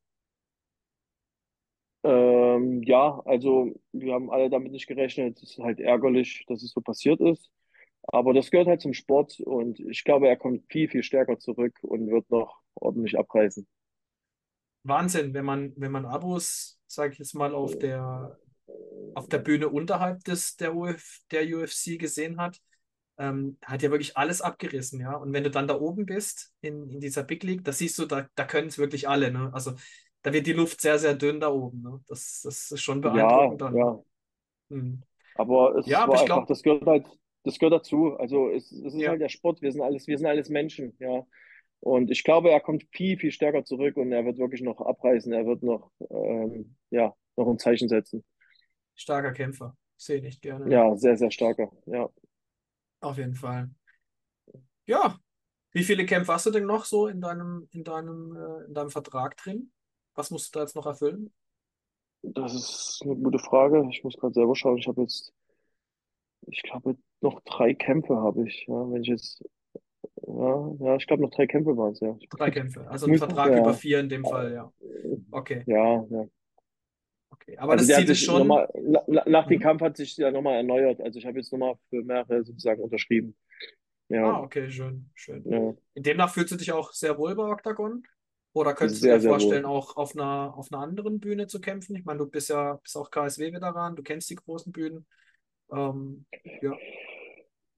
Ähm, 2.07 2.83
ja, 2.83 3.21
also 3.25 3.75
wir 3.93 4.15
haben 4.15 4.31
alle 4.31 4.51
damit 4.51 4.73
nicht 4.73 4.87
gerechnet. 4.87 5.39
Es 5.43 5.53
ist 5.53 5.59
halt 5.59 5.81
ärgerlich, 5.81 6.45
dass 6.49 6.63
es 6.63 6.73
so 6.73 6.81
passiert 6.81 7.21
ist. 7.21 7.51
Aber 8.05 8.35
das 8.35 8.51
gehört 8.51 8.69
halt 8.69 8.81
zum 8.83 8.95
Sport 8.95 9.41
und 9.41 9.81
ich 9.81 10.05
glaube, 10.05 10.29
er 10.29 10.37
kommt 10.37 10.65
viel, 10.73 10.89
viel 10.89 11.03
stärker 11.03 11.39
zurück 11.39 11.79
und 11.83 12.11
wird 12.11 12.31
noch 12.31 12.61
ordentlich 12.77 13.19
abreißen. 13.19 13.67
Wahnsinn, 14.85 15.35
wenn 15.35 15.45
man, 15.45 15.73
wenn 15.77 15.93
man 15.93 16.07
Abus, 16.07 16.79
sage 16.87 17.13
ich 17.13 17.19
jetzt 17.19 17.35
mal, 17.35 17.55
auf 17.55 17.77
der, 17.79 18.39
auf 19.15 19.29
der 19.29 19.39
Bühne 19.39 19.69
unterhalb 19.69 20.25
des, 20.25 20.57
der, 20.57 20.77
Uf, 20.77 21.21
der 21.31 21.45
UFC 21.57 21.99
gesehen 21.99 22.39
hat. 22.41 22.61
ähm, 23.19 23.59
hat 23.65 23.83
ja 23.83 23.91
wirklich 23.93 24.17
alles 24.19 24.43
abgerissen, 24.43 25.01
ja. 25.01 25.17
Und 25.17 25.33
wenn 25.35 25.45
du 25.45 25.51
dann 25.51 25.69
da 25.69 25.81
oben 25.81 26.07
bist, 26.07 26.55
in, 26.63 26.91
in 26.91 27.01
dieser 27.01 27.25
Big 27.25 27.45
League, 27.45 27.65
da 27.65 27.73
siehst 27.73 27.99
du, 27.99 28.07
da, 28.07 28.29
da 28.37 28.47
können 28.47 28.69
es 28.69 28.79
wirklich 28.79 29.09
alle, 29.09 29.33
ne? 29.33 29.53
Also 29.55 29.75
da 30.27 30.33
wird 30.35 30.47
die 30.49 30.53
Luft 30.55 30.81
sehr, 30.83 30.99
sehr 30.99 31.15
dünn 31.15 31.41
da 31.41 31.51
oben, 31.51 31.83
ne? 31.83 32.01
Das, 32.09 32.43
das 32.43 32.73
ist 32.73 32.83
schon 32.83 33.03
Ja, 33.03 33.31
beeindruckend 33.31 33.63
dann. 33.63 33.79
ja, 33.79 34.03
Hm. 34.71 35.03
aber 35.35 35.77
Ja, 35.85 36.03
es 36.03 36.05
aber 36.05 36.15
war 36.15 36.17
ich 36.17 36.25
einfach, 36.25 36.27
glaube, 36.27 36.47
das 36.49 36.63
gehört 36.63 36.87
halt, 36.87 37.07
das 37.45 37.59
gehört 37.59 37.75
dazu. 37.75 38.17
Also 38.19 38.51
es, 38.51 38.71
es 38.73 38.95
ist 38.95 39.07
ja, 39.07 39.09
halt 39.09 39.21
der 39.21 39.29
Sport, 39.29 39.63
wir 39.63 39.73
sind 39.73 39.83
alles, 39.83 40.07
wir 40.07 40.19
sind 40.19 40.27
alles 40.27 40.49
Menschen, 40.49 40.95
ja. 40.99 41.25
Und 41.81 42.11
ich 42.11 42.25
glaube, 42.25 42.51
er 42.51 42.61
kommt 42.61 42.85
viel, 42.93 43.19
viel 43.19 43.31
stärker 43.33 43.65
zurück 43.65 43.97
und 43.99 44.13
er 44.13 44.25
wird 44.25 44.39
wirklich 44.39 44.63
noch 44.63 44.81
abreißen. 44.81 45.33
Er 45.33 45.47
wird 45.47 45.63
noch, 45.63 45.93
ähm, 46.11 46.77
ja, 46.91 47.15
noch 47.37 47.49
ein 47.49 47.59
Zeichen 47.59 47.89
setzen. 47.89 48.25
starker 48.97 49.33
Kämpfer. 49.33 49.77
Sehe 49.97 50.27
ich 50.27 50.41
gerne, 50.41 50.71
ja. 50.73 50.83
Ja, 50.83 50.97
sehr, 50.97 51.17
sehr 51.17 51.31
starker. 51.31 51.71
Ja. 51.87 52.11
Auf 53.01 53.17
jeden 53.19 53.35
Fall. 53.35 53.71
Ja. 54.87 55.19
Wie 55.73 55.85
viele 55.85 56.07
Kämpfe 56.07 56.33
hast 56.33 56.47
du 56.47 56.51
denn 56.51 56.67
noch 56.67 56.85
so 56.87 57.07
in 57.09 57.21
deinem, 57.21 57.69
in 57.71 57.85
deinem, 57.85 58.37
äh, 58.37 58.65
in 58.67 58.75
deinem 58.75 58.91
Vertrag 58.91 59.37
drin? 59.37 59.73
Was 60.17 60.31
musst 60.33 60.55
du 60.55 60.59
da 60.59 60.65
jetzt 60.65 60.75
noch 60.75 60.87
erfüllen? 60.87 61.33
Das 62.23 62.53
ist 62.55 63.01
eine 63.05 63.17
gute 63.17 63.39
Frage. 63.39 63.89
Ich 63.91 64.05
muss 64.05 64.17
gerade 64.19 64.35
selber 64.35 64.55
schauen. 64.55 64.77
Ich 64.79 64.87
habe 64.89 65.01
jetzt, 65.03 65.33
ich 66.49 66.63
glaube, 66.63 66.97
noch 67.21 67.41
drei 67.45 67.75
Kämpfe 67.75 68.17
habe 68.17 68.49
ich. 68.49 68.67
Ja, 68.69 68.91
wenn 68.91 69.03
ich 69.03 69.09
jetzt, 69.09 69.45
ja, 70.27 70.75
ja, 70.81 70.97
ich 70.97 71.07
glaube, 71.07 71.23
noch 71.23 71.31
drei 71.31 71.47
Kämpfe 71.47 71.77
waren 71.77 71.93
es, 71.93 72.01
ja. 72.01 72.17
Drei 72.31 72.51
Kämpfe. 72.51 72.89
Also 72.89 73.07
ein 73.07 73.17
Vertrag 73.19 73.57
über 73.57 73.73
ja, 73.73 73.73
vier 73.75 74.01
in 74.01 74.09
dem 74.09 74.25
Fall, 74.25 74.53
ja. 74.53 74.73
Okay, 75.31 75.63
ja, 75.67 76.05
ja. 76.11 76.27
okay. 77.31 77.57
Aber 77.59 77.73
Also 77.73 77.83
das 77.83 77.87
der 77.89 77.97
hat 77.99 78.03
Ziel 78.05 78.11
ist 78.13 78.19
sich 78.19 78.27
schon. 78.27 78.39
nochmal, 78.39 78.69
na, 79.07 79.23
nach 79.27 79.47
dem 79.47 79.59
Mhm. 79.59 79.63
Kampf 79.63 79.83
hat 79.83 79.97
sich 79.97 80.17
ja 80.17 80.31
nochmal 80.31 80.57
erneuert. 80.57 81.01
Also 81.01 81.19
ich 81.19 81.27
habe 81.27 81.39
jetzt 81.39 81.53
nochmal 81.53 81.75
für 81.91 82.03
mehrere 82.03 82.45
sozusagen 82.45 82.83
unterschrieben. 82.83 83.37
Ja, 84.09 84.37
Ah, 84.37 84.41
okay, 84.43 84.71
schön, 84.71 85.11
schön. 85.15 85.45
ja, 85.45 85.75
Demnach 85.97 86.33
fühlst 86.33 86.53
du 86.53 86.57
dich 86.57 86.73
auch 86.73 86.93
sehr 86.93 87.19
wohl 87.19 87.35
bei 87.35 87.45
Octagon? 87.45 88.07
Oder 88.57 88.75
könntest 88.75 89.05
du 89.05 89.09
dir 89.09 89.11
sehr, 89.11 89.21
sehr 89.21 89.31
vorstellen, 89.31 89.65
wohl. 89.65 89.67
auch 89.67 89.97
auf 89.97 90.15
einer, 90.15 90.55
auf 90.57 90.73
einer 90.73 90.83
anderen 90.83 91.21
Bühne 91.21 91.47
zu 91.47 91.61
kämpfen? 91.61 91.95
Ich 91.97 92.05
meine, 92.07 92.21
du 92.21 92.27
bist 92.27 92.49
ja 92.49 92.75
bist 92.83 92.97
auch 92.97 93.11
KSW-Veteran, 93.11 93.97
du 93.97 94.03
kennst 94.03 94.31
die 94.31 94.37
großen 94.37 94.73
Bühnen. 94.73 95.07
Ähm, 95.73 96.27
ja. 96.63 96.73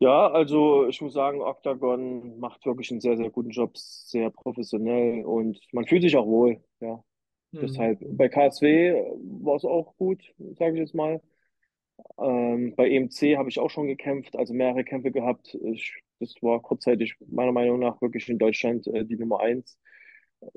Ja, 0.01 0.31
also 0.31 0.87
ich 0.87 1.01
muss 1.01 1.13
sagen, 1.15 1.41
Octagon 1.41 2.39
macht 2.39 2.65
wirklich 2.67 2.91
einen 2.93 3.01
sehr, 3.01 3.17
sehr 3.17 3.31
guten 3.31 3.51
Job, 3.51 3.77
sehr 3.77 4.31
professionell 4.31 5.25
und 5.25 5.59
man 5.73 5.87
fühlt 5.87 6.03
sich 6.03 6.17
auch 6.17 6.27
wohl. 6.27 6.63
Ja, 6.81 7.03
Mhm. 7.53 7.63
deshalb. 7.63 7.99
Bei 8.17 8.29
KSW 8.29 8.95
war 9.43 9.57
es 9.57 9.65
auch 9.65 9.97
gut, 9.97 10.23
sage 10.59 10.75
ich 10.75 10.81
jetzt 10.81 10.95
mal. 10.95 11.21
Ähm, 12.19 12.75
bei 12.77 12.89
EMC 12.91 13.37
habe 13.37 13.49
ich 13.49 13.59
auch 13.59 13.71
schon 13.71 13.87
gekämpft, 13.89 14.37
also 14.37 14.55
mehrere 14.55 14.85
Kämpfe 14.85 15.11
gehabt. 15.13 15.55
Ich, 15.55 15.95
das 16.21 16.35
war 16.43 16.61
kurzzeitig 16.63 17.17
meiner 17.29 17.53
Meinung 17.53 17.79
nach 17.81 18.01
wirklich 18.03 18.29
in 18.29 18.39
Deutschland 18.39 18.87
äh, 18.89 19.05
die 19.05 19.17
Nummer 19.17 19.41
eins. 19.41 19.79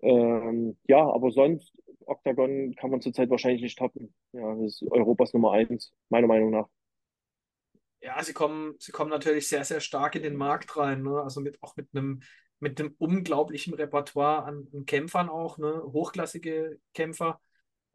Ähm, 0.02 0.78
ja, 0.88 1.00
aber 1.00 1.32
sonst, 1.32 1.74
Octagon 2.06 2.76
kann 2.76 2.92
man 2.92 3.02
zurzeit 3.02 3.30
wahrscheinlich 3.30 3.62
nicht 3.62 3.78
toppen. 3.78 4.14
Ja, 4.34 4.56
das 4.56 4.82
ist 4.82 4.92
Europas 4.92 5.34
Nummer 5.34 5.52
eins, 5.54 5.94
meiner 6.10 6.28
Meinung 6.28 6.52
nach. 6.52 6.68
Ja, 8.02 8.22
sie 8.24 8.34
kommen, 8.34 8.76
sie 8.80 8.92
kommen 8.92 9.12
natürlich 9.12 9.48
sehr, 9.48 9.64
sehr 9.64 9.80
stark 9.80 10.16
in 10.16 10.24
den 10.24 10.36
Markt 10.36 10.76
rein, 10.76 11.04
ne? 11.04 11.22
Also 11.22 11.40
mit, 11.40 11.62
auch 11.62 11.76
mit 11.76 11.90
einem, 11.94 12.22
mit 12.60 12.80
einem 12.80 12.96
unglaublichen 12.98 13.74
Repertoire 13.76 14.44
an, 14.44 14.68
an 14.74 14.86
Kämpfern 14.86 15.30
auch, 15.30 15.58
ne? 15.60 15.84
Hochklassige 15.84 16.80
Kämpfer. 16.94 17.40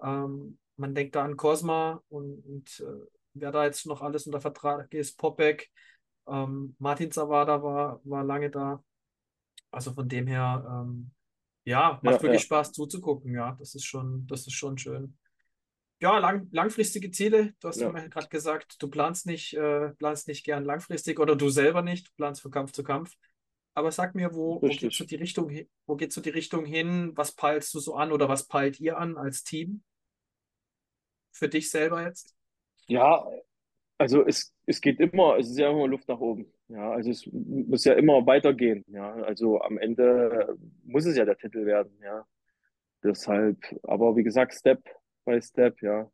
Ähm, 0.01 0.59
man 0.77 0.95
denkt 0.95 1.17
da 1.17 1.25
an 1.25 1.37
Cosma 1.37 2.03
und, 2.09 2.45
und 2.47 2.81
äh, 2.81 3.07
wer 3.35 3.51
da 3.51 3.65
jetzt 3.65 3.87
noch 3.87 4.03
alles 4.03 4.27
unter 4.27 4.41
Vertrag 4.41 4.93
ist, 4.95 5.19
Popek, 5.19 5.71
ähm, 6.29 6.77
Martin 6.79 7.11
Zawada 7.11 7.63
war, 7.63 8.01
war 8.05 8.25
lange 8.25 8.51
da. 8.51 8.83
Also 9.71 9.93
von 9.93 10.09
dem 10.09 10.27
her, 10.27 10.65
ähm, 10.69 11.11
ja, 11.67 12.01
Ja, 12.03 12.03
macht 12.03 12.23
wirklich 12.23 12.43
ja, 12.43 12.45
Spaß 12.45 12.73
zuzugucken, 12.73 13.35
ja. 13.35 13.57
Das 13.59 13.75
ist 13.75 13.85
schon, 13.87 14.27
das 14.29 14.43
ist 14.47 14.55
schon 14.55 14.79
schön. 14.79 15.19
Ja, 16.01 16.19
lang, 16.19 16.49
langfristige 16.53 17.11
Ziele, 17.11 17.55
du 17.61 17.69
hast 17.69 17.81
ja, 17.81 17.91
vorhin 17.91 18.11
gerade 18.11 18.29
gesagt, 18.29 18.77
du 18.83 18.89
planst 18.91 19.25
nicht, 19.27 19.55
äh, 19.55 19.91
planst 19.95 20.29
nicht 20.29 20.45
gern 20.45 20.65
langfristig 20.65 21.19
oder 21.19 21.37
du 21.37 21.49
selber 21.49 21.81
nicht, 21.83 22.09
du 22.09 22.13
planst 22.17 22.43
von 22.43 22.51
Kampf 22.51 22.73
zu 22.73 22.83
Kampf. 22.85 23.13
Aber 23.75 23.93
sag 23.93 24.15
mir, 24.15 24.35
wo, 24.35 24.63
wo 24.65 24.75
geht 24.75 24.95
so 24.95 25.05
die 25.05 25.17
Richtung, 25.17 25.51
hi- 25.51 25.69
wo 25.87 25.97
geht 25.97 26.13
so 26.13 26.21
die 26.21 26.31
Richtung 26.31 26.67
hin? 26.67 27.13
Was 27.17 27.33
peilst 27.33 27.73
du 27.75 27.81
so 27.81 27.95
an 27.97 28.13
oder 28.13 28.29
was 28.29 28.47
peilt 28.47 28.79
ihr 28.81 28.99
an 28.99 29.17
als 29.17 29.43
Team 29.45 29.83
für 31.31 31.49
dich 31.49 31.71
selber 31.71 32.03
jetzt? 32.03 32.35
Ja, 32.89 33.25
also 33.99 34.25
es, 34.27 34.55
es 34.67 34.81
geht 34.81 35.01
immer, 35.01 35.39
es 35.39 35.49
ist 35.51 35.59
ja 35.59 35.71
immer 35.71 35.87
Luft 35.87 36.09
nach 36.09 36.21
oben. 36.21 36.47
Ja, 36.69 36.91
also 36.93 37.11
es 37.11 37.27
muss 37.33 37.85
ja 37.85 37.95
immer 37.95 38.27
weitergehen. 38.27 38.85
Ja, 38.89 39.15
also 39.15 39.61
am 39.61 39.79
Ende 39.79 40.57
muss 40.85 41.07
es 41.07 41.17
ja 41.17 41.25
der 41.25 41.39
Titel 41.39 41.65
werden. 41.65 41.93
Ja, 42.03 42.27
deshalb, 43.03 43.59
aber 43.85 44.17
wie 44.17 44.23
gesagt, 44.23 44.55
Step 44.55 44.83
by 45.25 45.41
Step. 45.41 45.81
Ja, 45.83 46.11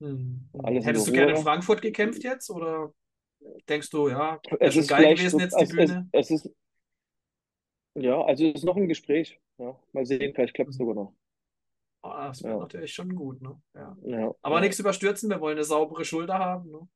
Hm. 0.00 0.48
alles 0.62 0.86
Hättest 0.86 1.08
du 1.08 1.12
gerne 1.12 1.32
in. 1.32 1.38
Frankfurt 1.38 1.82
gekämpft 1.82 2.22
jetzt 2.22 2.50
oder 2.50 2.92
denkst 3.68 3.90
du, 3.90 4.08
ja, 4.08 4.40
Es 4.60 4.76
ist 4.76 4.88
geil 4.88 5.14
gewesen 5.16 5.40
jetzt 5.40 5.60
die 5.60 5.64
es, 5.64 5.70
es, 5.70 5.76
Bühne? 5.76 6.08
es 6.12 6.30
ist, 6.30 6.50
ja, 7.94 8.20
also 8.22 8.46
es 8.46 8.54
ist 8.56 8.64
noch 8.64 8.76
ein 8.76 8.88
Gespräch. 8.88 9.40
Ja, 9.58 9.76
mal 9.92 10.06
sehen, 10.06 10.32
vielleicht 10.34 10.54
klappt 10.54 10.70
es 10.70 10.76
Hm. 10.76 10.86
sogar 10.86 10.94
noch. 10.94 11.12
Ah, 12.02 12.28
das 12.28 12.44
wäre 12.46 12.56
Ja, 12.56 12.58
natürlich 12.58 12.94
schon 12.94 13.14
gut, 13.14 13.42
ne? 13.42 13.60
Ja. 13.74 13.96
ja, 14.00 14.32
Aber 14.42 14.60
ja. 14.60 14.60
nichts 14.60 14.78
überstürzen, 14.78 15.30
wir 15.30 15.40
wollen 15.40 15.56
eine 15.58 15.64
saubere 15.64 16.04
Schulter 16.04 16.38
haben, 16.38 16.70
ne? 16.70 16.88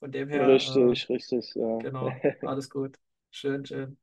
Von 0.00 0.12
dem 0.12 0.28
her, 0.28 0.48
Richtig, 0.48 1.08
richtig, 1.08 1.56
äh, 1.56 1.60
ja. 1.60 1.78
genau, 1.78 2.22
alles 2.42 2.70
gut. 2.70 2.98
Schön, 3.30 3.64
schön. 3.66 3.98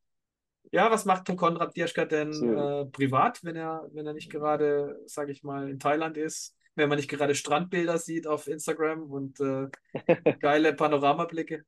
Ja, 0.72 0.90
was 0.90 1.04
macht 1.06 1.26
Konrad 1.36 1.76
Dirschka 1.76 2.04
denn 2.06 2.32
So, 2.32 2.46
äh, 2.50 2.86
privat, 2.86 3.44
wenn 3.44 3.56
er, 3.56 3.88
wenn 3.92 4.06
er 4.06 4.14
nicht 4.14 4.30
gerade, 4.30 5.00
sage 5.06 5.32
ich 5.32 5.42
mal, 5.44 5.70
in 5.70 5.78
Thailand 5.80 6.16
ist? 6.18 6.56
Wenn 6.76 6.88
man 6.88 6.98
nicht 6.98 7.10
gerade 7.10 7.34
Strandbilder 7.34 7.98
sieht 7.98 8.26
auf 8.26 8.48
Instagram 8.48 9.04
und 9.10 9.40
äh, 9.40 9.68
geile 10.40 10.74
Panoramablicke? 10.74 11.64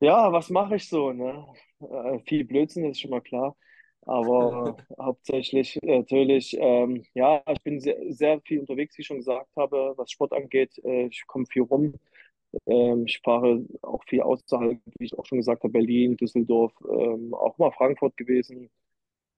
Ja, 0.00 0.32
was 0.32 0.50
mache 0.50 0.76
ich 0.76 0.88
so, 0.88 1.12
ne? 1.12 1.46
Äh, 1.80 2.18
viel 2.26 2.44
Blödsinn, 2.44 2.82
das 2.84 2.92
ist 2.92 3.00
schon 3.00 3.10
mal 3.10 3.20
klar. 3.22 3.56
Aber 4.06 4.76
hauptsächlich 4.98 5.82
äh, 5.82 5.98
natürlich, 5.98 6.56
ähm, 6.58 7.04
ja, 7.14 7.42
ich 7.50 7.62
bin 7.62 7.80
sehr, 7.80 7.96
sehr 8.12 8.40
viel 8.42 8.60
unterwegs, 8.60 8.96
wie 8.98 9.02
ich 9.02 9.06
schon 9.06 9.18
gesagt 9.18 9.48
habe, 9.56 9.94
was 9.96 10.10
Sport 10.10 10.32
angeht. 10.32 10.78
Äh, 10.84 11.06
ich 11.06 11.26
komme 11.26 11.46
viel 11.46 11.62
rum. 11.62 11.94
Ähm, 12.66 13.06
ich 13.06 13.20
fahre 13.20 13.64
auch 13.82 14.04
viel 14.04 14.22
außerhalb, 14.22 14.78
wie 14.98 15.04
ich 15.06 15.18
auch 15.18 15.26
schon 15.26 15.38
gesagt 15.38 15.62
habe, 15.64 15.72
Berlin, 15.72 16.16
Düsseldorf, 16.16 16.72
ähm, 16.88 17.34
auch 17.34 17.58
mal 17.58 17.72
Frankfurt 17.72 18.16
gewesen. 18.16 18.70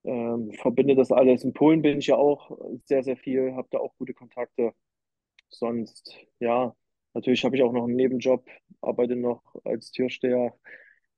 Ähm, 0.04 0.52
verbinde 0.54 0.94
das 0.96 1.12
alles. 1.12 1.44
In 1.44 1.52
Polen 1.52 1.82
bin 1.82 1.98
ich 1.98 2.08
ja 2.08 2.16
auch 2.16 2.50
sehr, 2.84 3.02
sehr 3.02 3.16
viel, 3.16 3.54
habe 3.54 3.68
da 3.70 3.78
auch 3.78 3.94
gute 3.98 4.14
Kontakte. 4.14 4.72
Sonst, 5.50 6.14
ja, 6.40 6.74
natürlich 7.14 7.44
habe 7.44 7.56
ich 7.56 7.62
auch 7.62 7.72
noch 7.72 7.84
einen 7.84 7.96
Nebenjob, 7.96 8.46
arbeite 8.82 9.16
noch 9.16 9.42
als 9.64 9.90
Türsteher 9.92 10.54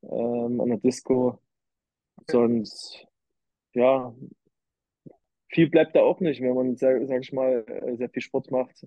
ähm, 0.03 0.61
an 0.61 0.69
der 0.69 0.79
Disco. 0.79 1.41
Sonst, 2.31 3.07
ja, 3.79 4.13
viel 5.49 5.69
bleibt 5.71 5.95
da 5.97 6.01
auch 6.01 6.21
nicht, 6.21 6.41
wenn 6.41 6.55
man, 6.55 6.77
sehr, 6.77 7.07
sag 7.07 7.21
ich 7.23 7.33
mal, 7.33 7.65
äh, 7.67 7.97
sehr 7.97 8.11
viel 8.11 8.23
Sport 8.23 8.51
macht. 8.51 8.87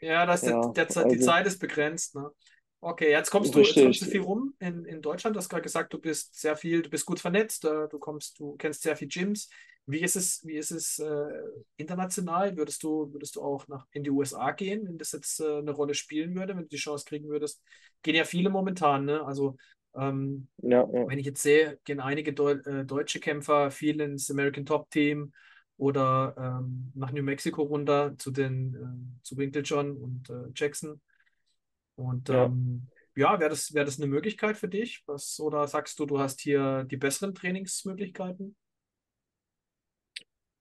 Ja, 0.00 0.26
das 0.26 0.46
ist 0.46 0.46
Ja, 0.48 0.66
der, 0.76 0.86
der, 0.86 1.04
die 1.06 1.16
also 1.16 1.18
Zeit 1.18 1.46
ist 1.46 1.58
begrenzt, 1.58 2.14
ne? 2.14 2.30
Okay, 2.80 3.10
jetzt 3.10 3.30
kommst 3.30 3.54
du, 3.54 3.60
jetzt 3.66 3.80
kommst 3.80 4.02
du 4.02 4.06
viel 4.06 4.20
rum 4.20 4.54
in, 4.58 4.84
in 4.84 5.00
Deutschland. 5.00 5.34
Du 5.34 5.38
hast 5.38 5.48
gerade 5.48 5.62
gesagt, 5.62 5.94
du 5.94 5.98
bist 5.98 6.38
sehr 6.38 6.54
viel, 6.54 6.82
du 6.82 6.90
bist 6.90 7.06
gut 7.06 7.18
vernetzt, 7.18 7.64
äh, 7.64 7.88
du 7.88 7.98
kommst, 7.98 8.38
du 8.38 8.56
kennst 8.58 8.82
sehr 8.82 8.94
viel 8.96 9.08
Gyms. 9.08 9.48
Wie 9.86 10.00
ist 10.02 10.16
es, 10.16 10.44
wie 10.44 10.56
ist 10.56 10.70
es 10.70 10.98
äh, 10.98 11.30
international? 11.78 12.56
Würdest 12.58 12.82
du, 12.82 13.10
würdest 13.12 13.36
du 13.36 13.42
auch 13.42 13.66
nach 13.68 13.86
in 13.92 14.04
die 14.04 14.10
USA 14.10 14.50
gehen, 14.52 14.86
wenn 14.86 14.98
das 14.98 15.12
jetzt 15.12 15.40
äh, 15.40 15.58
eine 15.58 15.70
Rolle 15.70 15.94
spielen 15.94 16.34
würde, 16.34 16.54
wenn 16.54 16.64
du 16.64 16.68
die 16.68 16.76
Chance 16.76 17.06
kriegen 17.06 17.28
würdest? 17.28 17.62
Gehen 18.02 18.16
ja 18.16 18.24
viele 18.24 18.50
momentan, 18.50 19.06
ne? 19.06 19.24
Also 19.24 19.56
ähm, 19.96 20.48
Ja, 20.62 20.88
ja, 20.92 21.08
wenn 21.08 21.18
ich 21.18 21.26
jetzt 21.26 21.42
sehe, 21.42 21.78
gehen 21.84 22.00
einige 22.00 22.32
Deu 22.32 22.52
äh, 22.52 22.84
deutsche 22.84 23.20
Kämpfer 23.20 23.70
viel 23.70 24.00
ins 24.00 24.30
American 24.30 24.66
Top 24.66 24.90
Team 24.90 25.32
oder 25.76 26.34
ähm, 26.38 26.92
nach 26.94 27.12
New 27.12 27.22
Mexico 27.22 27.62
runter 27.62 28.16
zu 28.18 28.30
den 28.30 28.74
ähm, 28.74 29.20
zu 29.22 29.36
Winkeljohn 29.36 29.96
und 29.96 30.30
äh, 30.30 30.50
Jackson. 30.54 31.00
Und 31.96 32.28
ja. 32.28 32.44
ähm, 32.46 32.88
ja, 33.16 33.38
wäre 33.40 33.50
das, 33.50 33.74
wäre 33.74 33.84
das 33.84 33.98
eine 33.98 34.08
Möglichkeit 34.08 34.56
für 34.56 34.68
dich? 34.68 35.02
Was, 35.06 35.38
oder 35.40 35.66
sagst 35.68 35.98
du, 35.98 36.06
du 36.06 36.18
hast 36.18 36.40
hier 36.40 36.84
die 36.84 36.96
besseren 36.96 37.34
Trainingsmöglichkeiten? 37.34 38.56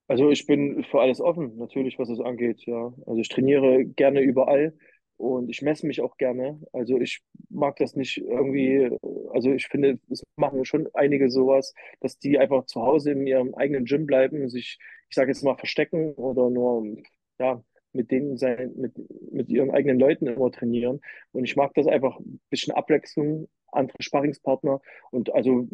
Also 0.07 0.29
ich 0.29 0.45
bin 0.45 0.83
für 0.91 1.01
alles 1.01 1.21
offen, 1.21 1.57
natürlich, 1.57 1.97
was 1.97 2.09
es 2.09 2.19
angeht, 2.19 2.61
ja. 2.65 2.93
Also 3.05 3.17
ich 3.21 3.29
trainiere 3.29 3.85
gerne 3.85 4.21
überall 4.21 4.73
und 5.17 5.49
ich 5.49 5.61
messe 5.61 5.87
mich 5.87 6.01
auch 6.01 6.17
gerne. 6.17 6.59
Also 6.73 6.99
ich 6.99 7.21
mag 7.49 7.75
das 7.77 7.95
nicht 7.95 8.17
irgendwie, 8.17 8.97
also 9.31 9.51
ich 9.51 9.67
finde, 9.67 9.99
es 10.09 10.23
machen 10.35 10.65
schon 10.65 10.87
einige 10.93 11.29
sowas, 11.29 11.73
dass 12.01 12.19
die 12.19 12.37
einfach 12.39 12.65
zu 12.65 12.81
Hause 12.81 13.11
in 13.11 13.27
ihrem 13.27 13.53
eigenen 13.55 13.85
Gym 13.85 14.05
bleiben, 14.05 14.49
sich, 14.49 14.79
ich 15.09 15.15
sage 15.15 15.31
jetzt 15.31 15.43
mal, 15.43 15.55
verstecken 15.55 16.13
oder 16.13 16.49
nur, 16.49 16.97
ja, 17.39 17.63
mit 17.93 18.11
denen 18.11 18.37
sein, 18.37 18.73
mit, 18.75 18.93
mit 19.31 19.49
ihren 19.49 19.71
eigenen 19.71 19.99
Leuten 19.99 20.27
immer 20.27 20.51
trainieren. 20.51 20.99
Und 21.31 21.43
ich 21.45 21.55
mag 21.55 21.73
das 21.75 21.87
einfach 21.87 22.19
ein 22.19 22.41
bisschen 22.49 22.73
Abwechslung, 22.73 23.47
andere 23.71 24.01
Sparringspartner 24.01 24.81
und 25.11 25.33
also 25.33 25.67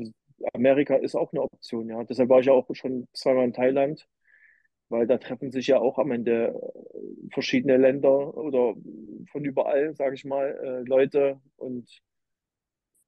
Amerika 0.54 0.96
ist 0.96 1.16
auch 1.16 1.34
eine 1.34 1.42
Option, 1.42 1.90
ja. 1.90 2.04
Deshalb 2.04 2.30
war 2.30 2.40
ich 2.40 2.50
auch 2.50 2.68
schon 2.74 3.08
zweimal 3.14 3.46
in 3.46 3.54
Thailand 3.54 4.08
weil 4.90 5.08
da 5.08 5.18
treffen 5.18 5.52
sich 5.52 5.68
ja 5.68 5.80
auch 5.80 5.98
am 6.00 6.12
Ende 6.12 6.48
äh, 6.94 7.30
verschiedene 7.34 7.78
Länder 7.78 8.36
oder 8.38 8.76
von 9.32 9.46
überall, 9.46 9.96
sage 9.96 10.16
ich 10.16 10.26
mal, 10.26 10.48
äh, 10.64 10.88
Leute 10.90 11.40
und 11.58 11.90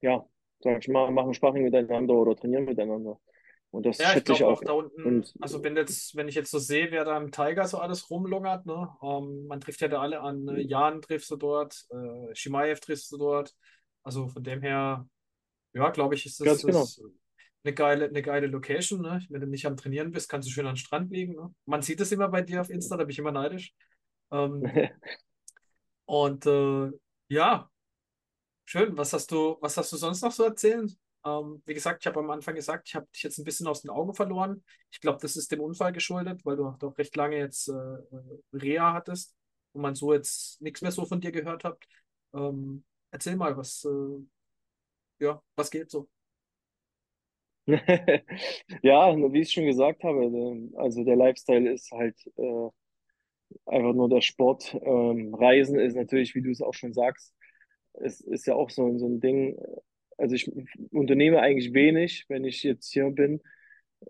ja, 0.02 0.26
sage 0.60 0.80
ich 0.80 0.88
mal, 0.88 1.12
machen 1.12 1.34
Sparring 1.34 1.64
miteinander 1.64 2.14
oder 2.16 2.36
trainieren 2.36 2.66
miteinander. 2.66 3.20
Und 3.72 3.86
das 3.86 3.98
Ja, 4.00 4.16
ich 4.16 4.24
schätze 4.24 4.32
ich 4.34 4.44
glaube 4.44 4.48
auch 4.48 4.62
auch. 4.62 4.64
da 4.64 4.74
unten, 4.74 5.30
Und 5.34 5.34
also 5.40 5.64
wenn 5.64 5.76
jetzt, 5.76 6.16
wenn 6.16 6.28
ich 6.28 6.34
jetzt 6.36 6.50
so 6.50 6.58
sehe, 6.58 6.90
wer 6.92 7.06
da 7.06 7.18
im 7.18 7.32
Tiger 7.32 7.68
so 7.68 7.78
alles 7.78 8.10
rumlungert, 8.10 8.66
ne? 8.66 8.90
Ähm, 9.04 9.46
man 9.48 9.62
trifft 9.62 9.82
ja 9.82 9.88
da 9.88 10.02
alle 10.02 10.22
an, 10.22 10.48
äh, 10.48 10.60
Jan 10.62 11.02
triffst 11.04 11.30
du 11.30 11.36
dort, 11.36 11.86
äh, 11.92 12.34
Chimaev 12.34 12.80
triffst 12.80 13.12
du 13.12 13.18
dort. 13.18 13.56
Also 14.04 14.28
von 14.28 14.44
dem 14.44 14.62
her, 14.62 15.08
ja, 15.74 15.90
glaube 15.92 16.16
ich, 16.16 16.26
ist 16.26 16.40
das, 16.42 16.58
ganz 16.58 16.66
genau. 16.66 16.94
Eine 17.64 17.74
geile, 17.74 18.06
eine 18.08 18.22
geile 18.22 18.48
Location, 18.48 19.02
ne? 19.02 19.26
Wenn 19.30 19.42
du 19.42 19.48
nicht 19.48 19.66
am 19.66 19.78
Trainieren 19.78 20.12
bist, 20.12 20.30
kannst 20.30 20.48
du 20.48 20.52
schön 20.54 20.68
am 20.68 20.76
Strand 20.76 21.12
liegen, 21.12 21.36
ne? 21.36 21.54
Man 21.66 21.82
sieht 21.82 22.02
es 22.02 22.12
immer 22.12 22.30
bei 22.30 22.42
dir 22.42 22.62
auf 22.62 22.70
Insta, 22.70 22.98
da 22.98 23.04
bin 23.04 23.12
ich 23.12 23.20
immer 23.20 23.32
neidisch. 23.32 23.74
Ähm, 24.32 24.64
und 26.06 26.46
äh, 26.46 26.92
ja, 27.30 27.70
schön. 28.66 28.98
Was 28.98 29.14
hast 29.14 29.32
du, 29.32 29.58
was 29.62 29.78
hast 29.78 29.92
du 29.92 29.98
sonst 29.98 30.22
noch 30.22 30.32
so 30.32 30.44
erzählen? 30.46 30.92
Ähm, 31.26 31.62
wie 31.66 31.74
gesagt, 31.74 32.02
ich 32.04 32.08
habe 32.08 32.20
am 32.20 32.32
Anfang 32.32 32.56
gesagt, 32.56 32.88
ich 32.90 32.96
habe 32.96 33.08
dich 33.14 33.24
jetzt 33.24 33.38
ein 33.38 33.44
bisschen 33.44 33.68
aus 33.68 33.82
den 33.84 33.92
Augen 33.92 34.14
verloren. 34.16 34.64
Ich 34.92 35.00
glaube, 35.02 35.20
das 35.22 35.36
ist 35.36 35.52
dem 35.52 35.62
Unfall 35.62 35.92
geschuldet, 35.94 36.44
weil 36.46 36.58
du 36.58 36.68
auch 36.68 36.78
doch 36.80 36.98
recht 36.98 37.16
lange 37.16 37.38
jetzt 37.38 37.68
äh, 37.70 37.74
Reha 38.54 38.94
hattest 38.94 39.36
und 39.74 39.82
man 39.82 39.96
so 39.96 40.14
jetzt 40.14 40.62
nichts 40.62 40.82
mehr 40.82 40.92
so 40.92 41.06
von 41.06 41.22
dir 41.22 41.32
gehört 41.32 41.64
hat. 41.64 41.78
Ähm, 42.34 42.84
erzähl 43.12 43.36
mal, 43.36 43.56
was, 43.58 43.86
äh, 43.86 44.26
ja, 45.20 45.42
was 45.56 45.70
geht 45.72 45.92
so? 45.92 46.10
Ja, 48.84 49.16
wie 49.34 49.42
ich 49.42 49.52
schon 49.52 49.66
gesagt 49.66 50.04
habe, 50.04 50.26
äh, 50.26 50.70
also 50.78 51.04
der 51.04 51.16
Lifestyle 51.16 51.72
ist 51.72 51.92
halt 51.92 52.16
äh, 52.38 52.70
einfach 53.66 53.94
nur 53.94 54.10
der 54.10 54.22
Sport. 54.22 54.76
Ähm, 54.84 55.34
Reisen 55.36 55.80
ist 55.80 55.96
natürlich, 55.96 56.36
wie 56.36 56.42
du 56.42 56.52
es 56.52 56.62
auch 56.62 56.74
schon 56.74 56.94
sagst, 56.94 57.34
es 57.94 58.22
ist 58.22 58.48
ja 58.48 58.56
auch 58.56 58.70
so, 58.70 58.98
so 58.98 59.08
ein 59.08 59.20
Ding. 59.22 59.58
Also 60.18 60.36
ich 60.36 60.52
unternehme 60.92 61.42
eigentlich 61.42 61.74
wenig, 61.74 62.26
wenn 62.30 62.46
ich 62.46 62.64
jetzt 62.64 62.92
hier 62.92 63.10
bin. 63.12 63.42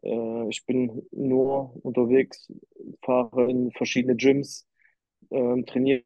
Äh, 0.04 0.50
ich 0.50 0.66
bin 0.66 1.08
nur 1.12 1.76
unterwegs, 1.86 2.52
fahre 3.04 3.50
in 3.50 3.72
verschiedene 3.72 4.16
Gyms, 4.16 4.68
ähm, 5.32 5.66
trainiere 5.66 6.04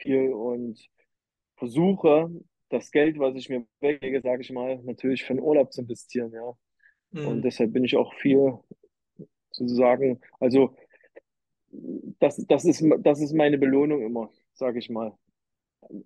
viel 0.00 0.32
und 0.32 0.80
versuche, 1.56 2.30
das 2.70 2.90
Geld, 2.92 3.18
was 3.18 3.36
ich 3.36 3.48
mir 3.48 3.66
weglege, 3.80 4.20
sage 4.22 4.42
ich 4.42 4.50
mal, 4.52 4.78
natürlich 4.84 5.24
für 5.24 5.34
den 5.34 5.42
Urlaub 5.42 5.72
zu 5.72 5.82
investieren, 5.82 6.32
ja. 6.32 6.54
Und 7.22 7.42
Mhm. 7.42 7.44
deshalb 7.44 7.72
bin 7.72 7.84
ich 7.84 7.96
auch 7.96 8.14
viel 8.14 8.58
sozusagen, 9.52 10.20
also 10.40 10.76
das, 12.20 12.36
das 12.46 12.64
ist, 12.64 12.82
das 13.00 13.20
ist 13.20 13.32
meine 13.34 13.58
Belohnung 13.58 14.02
immer, 14.02 14.30
sage 14.54 14.78
ich 14.78 14.90
mal, 14.90 15.16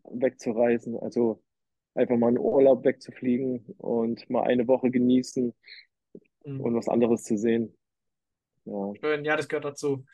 wegzureisen. 0.05 0.99
Also 0.99 1.43
einfach 1.95 2.17
mal 2.17 2.31
in 2.31 2.38
Urlaub 2.38 2.85
wegzufliegen 2.85 3.65
und 3.79 4.29
mal 4.31 4.45
eine 4.45 4.69
Woche 4.69 4.91
genießen 4.91 5.55
Mhm. 6.47 6.62
und 6.62 6.75
was 6.75 6.88
anderes 6.88 7.25
zu 7.25 7.37
sehen. 7.38 7.75
Ja, 8.67 8.95
Schön, 9.00 9.25
ja, 9.25 9.37
das 9.37 9.49
gehört 9.49 9.65
dazu. 9.65 10.05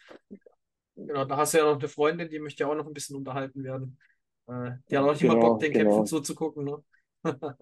Genau, 0.96 1.24
da 1.24 1.36
hast 1.36 1.54
du 1.54 1.58
ja 1.58 1.64
noch 1.64 1.78
eine 1.78 1.88
Freundin, 1.88 2.28
die 2.30 2.38
möchte 2.38 2.62
ja 2.62 2.68
auch 2.70 2.74
noch 2.76 2.86
ein 2.86 2.92
bisschen 2.92 3.16
unterhalten 3.16 3.64
werden. 3.64 3.98
Äh, 4.46 4.72
die 4.90 4.96
hat 4.96 5.04
auch 5.04 5.12
nicht 5.12 5.22
immer 5.22 5.36
Bock, 5.36 5.58
genau, 5.58 5.58
den 5.58 5.72
Kämpfen 5.72 6.04
genau. 6.04 6.04
zuzugucken, 6.06 6.64
ne? 6.64 6.82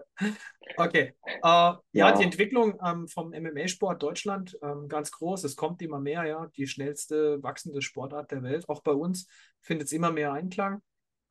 Okay. 0.77 1.13
Äh, 1.25 1.39
ja, 1.43 1.81
ja, 1.91 2.11
die 2.11 2.23
Entwicklung 2.23 2.79
ähm, 2.85 3.07
vom 3.07 3.31
MMA-Sport 3.31 4.01
Deutschland 4.01 4.57
ähm, 4.61 4.87
ganz 4.87 5.11
groß. 5.11 5.43
Es 5.43 5.55
kommt 5.55 5.81
immer 5.81 5.99
mehr, 5.99 6.23
ja. 6.25 6.47
Die 6.55 6.67
schnellste 6.67 7.41
wachsende 7.43 7.81
Sportart 7.81 8.31
der 8.31 8.43
Welt. 8.43 8.67
Auch 8.69 8.81
bei 8.81 8.91
uns 8.91 9.27
findet 9.61 9.87
es 9.87 9.91
immer 9.91 10.11
mehr 10.11 10.33
Einklang. 10.33 10.81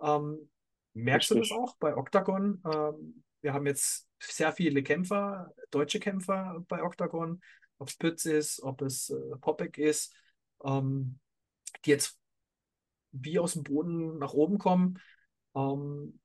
Ähm, 0.01 0.51
merkst 0.95 1.33
Richtig. 1.33 1.49
du 1.49 1.55
das 1.55 1.63
auch 1.63 1.77
bei 1.79 1.97
Octagon? 1.97 2.63
Ähm, 2.65 3.25
wir 3.41 3.53
haben 3.53 3.67
jetzt 3.67 4.09
sehr 4.21 4.53
viele 4.53 4.83
Kämpfer, 4.83 5.53
deutsche 5.71 5.99
Kämpfer 5.99 6.63
bei 6.69 6.83
Octagon, 6.83 7.41
ob 7.79 7.89
es 7.89 7.97
Pütz 7.97 8.25
ist, 8.25 8.63
ob 8.63 8.83
es 8.83 9.11
äh, 9.11 9.37
Popek 9.41 9.79
ist, 9.79 10.15
ähm, 10.65 11.19
die 11.85 11.91
jetzt 11.91 12.19
wie 13.11 13.39
aus 13.39 13.55
dem 13.55 13.65
Boden 13.65 14.19
nach 14.19 14.33
oben 14.33 14.59
kommen. 14.59 14.99
Ähm, 15.55 16.21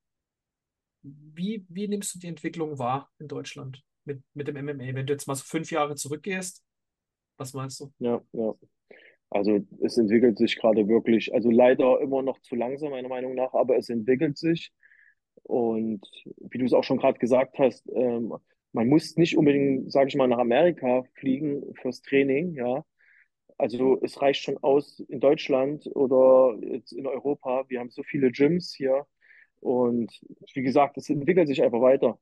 wie, 1.34 1.66
wie 1.68 1.88
nimmst 1.88 2.14
du 2.14 2.18
die 2.18 2.28
Entwicklung 2.28 2.78
wahr 2.78 3.10
in 3.18 3.28
Deutschland 3.28 3.82
mit, 4.04 4.22
mit 4.34 4.48
dem 4.48 4.56
MMA? 4.56 4.94
Wenn 4.94 5.06
du 5.06 5.12
jetzt 5.12 5.26
mal 5.26 5.34
so 5.34 5.44
fünf 5.44 5.70
Jahre 5.70 5.94
zurückgehst, 5.94 6.64
was 7.36 7.54
meinst 7.54 7.80
du? 7.80 7.92
Ja, 7.98 8.20
ja. 8.32 8.54
Also 9.30 9.58
es 9.82 9.98
entwickelt 9.98 10.38
sich 10.38 10.56
gerade 10.58 10.88
wirklich, 10.88 11.34
also 11.34 11.50
leider 11.50 12.00
immer 12.00 12.22
noch 12.22 12.40
zu 12.40 12.56
langsam, 12.56 12.90
meiner 12.90 13.08
Meinung 13.08 13.34
nach, 13.34 13.52
aber 13.52 13.76
es 13.76 13.90
entwickelt 13.90 14.38
sich. 14.38 14.72
Und 15.42 16.00
wie 16.24 16.58
du 16.58 16.64
es 16.64 16.72
auch 16.72 16.84
schon 16.84 16.98
gerade 16.98 17.18
gesagt 17.18 17.58
hast, 17.58 17.86
ähm, 17.94 18.34
man 18.72 18.88
muss 18.88 19.16
nicht 19.16 19.36
unbedingt, 19.36 19.92
sage 19.92 20.08
ich 20.08 20.16
mal, 20.16 20.28
nach 20.28 20.38
Amerika 20.38 21.04
fliegen 21.14 21.74
fürs 21.74 22.00
Training, 22.02 22.54
ja. 22.54 22.84
Also 23.58 24.00
es 24.02 24.22
reicht 24.22 24.42
schon 24.42 24.56
aus 24.58 25.00
in 25.00 25.20
Deutschland 25.20 25.88
oder 25.94 26.56
jetzt 26.62 26.92
in 26.92 27.06
Europa. 27.06 27.64
Wir 27.68 27.80
haben 27.80 27.90
so 27.90 28.04
viele 28.04 28.30
Gyms 28.30 28.72
hier. 28.72 29.04
Und 29.60 30.12
wie 30.54 30.62
gesagt, 30.62 30.96
es 30.96 31.10
entwickelt 31.10 31.48
sich 31.48 31.62
einfach 31.62 31.80
weiter. 31.80 32.18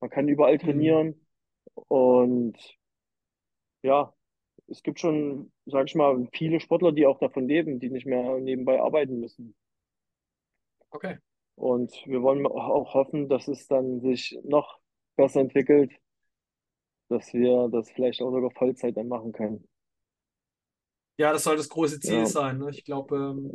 Man 0.00 0.10
kann 0.10 0.28
überall 0.28 0.54
mhm. 0.54 0.60
trainieren. 0.60 1.26
Und 1.88 2.56
ja, 3.82 4.14
es 4.68 4.82
gibt 4.82 5.00
schon, 5.00 5.52
sage 5.66 5.86
ich 5.86 5.94
mal, 5.94 6.28
viele 6.32 6.60
Sportler, 6.60 6.92
die 6.92 7.06
auch 7.06 7.18
davon 7.18 7.46
leben, 7.46 7.78
die 7.78 7.90
nicht 7.90 8.06
mehr 8.06 8.38
nebenbei 8.38 8.80
arbeiten 8.80 9.20
müssen. 9.20 9.54
Okay. 10.90 11.18
Und 11.54 11.92
wir 12.06 12.22
wollen 12.22 12.46
auch 12.46 12.94
hoffen, 12.94 13.28
dass 13.28 13.48
es 13.48 13.66
dann 13.66 14.00
sich 14.00 14.38
noch 14.44 14.78
besser 15.16 15.40
entwickelt, 15.40 15.92
dass 17.08 17.32
wir 17.32 17.68
das 17.68 17.90
vielleicht 17.90 18.20
auch 18.20 18.30
sogar 18.30 18.50
Vollzeit 18.50 18.96
dann 18.96 19.08
machen 19.08 19.32
können. 19.32 19.66
Ja, 21.18 21.32
das 21.32 21.44
soll 21.44 21.56
das 21.56 21.68
große 21.68 21.98
Ziel 22.00 22.18
ja. 22.18 22.26
sein. 22.26 22.58
Ne? 22.58 22.68
Ich 22.70 22.84
glaube, 22.84 23.16
ähm, 23.16 23.50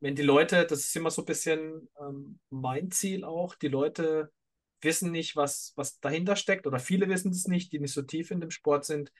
wenn 0.00 0.14
die 0.14 0.22
Leute, 0.22 0.66
das 0.66 0.80
ist 0.80 0.96
immer 0.96 1.10
so 1.10 1.22
ein 1.22 1.26
bisschen 1.26 1.88
ähm, 2.00 2.38
mein 2.50 2.90
Ziel 2.90 3.24
auch, 3.24 3.54
die 3.54 3.68
Leute 3.68 4.32
wissen 4.80 5.10
nicht, 5.10 5.36
was, 5.36 5.72
was 5.76 5.98
dahinter 6.00 6.36
steckt, 6.36 6.66
oder 6.66 6.78
viele 6.78 7.08
wissen 7.08 7.32
es 7.32 7.48
nicht, 7.48 7.72
die 7.72 7.80
nicht 7.80 7.92
so 7.92 8.02
tief 8.02 8.30
in 8.30 8.40
dem 8.40 8.50
Sport 8.50 8.84
sind. 8.84 9.12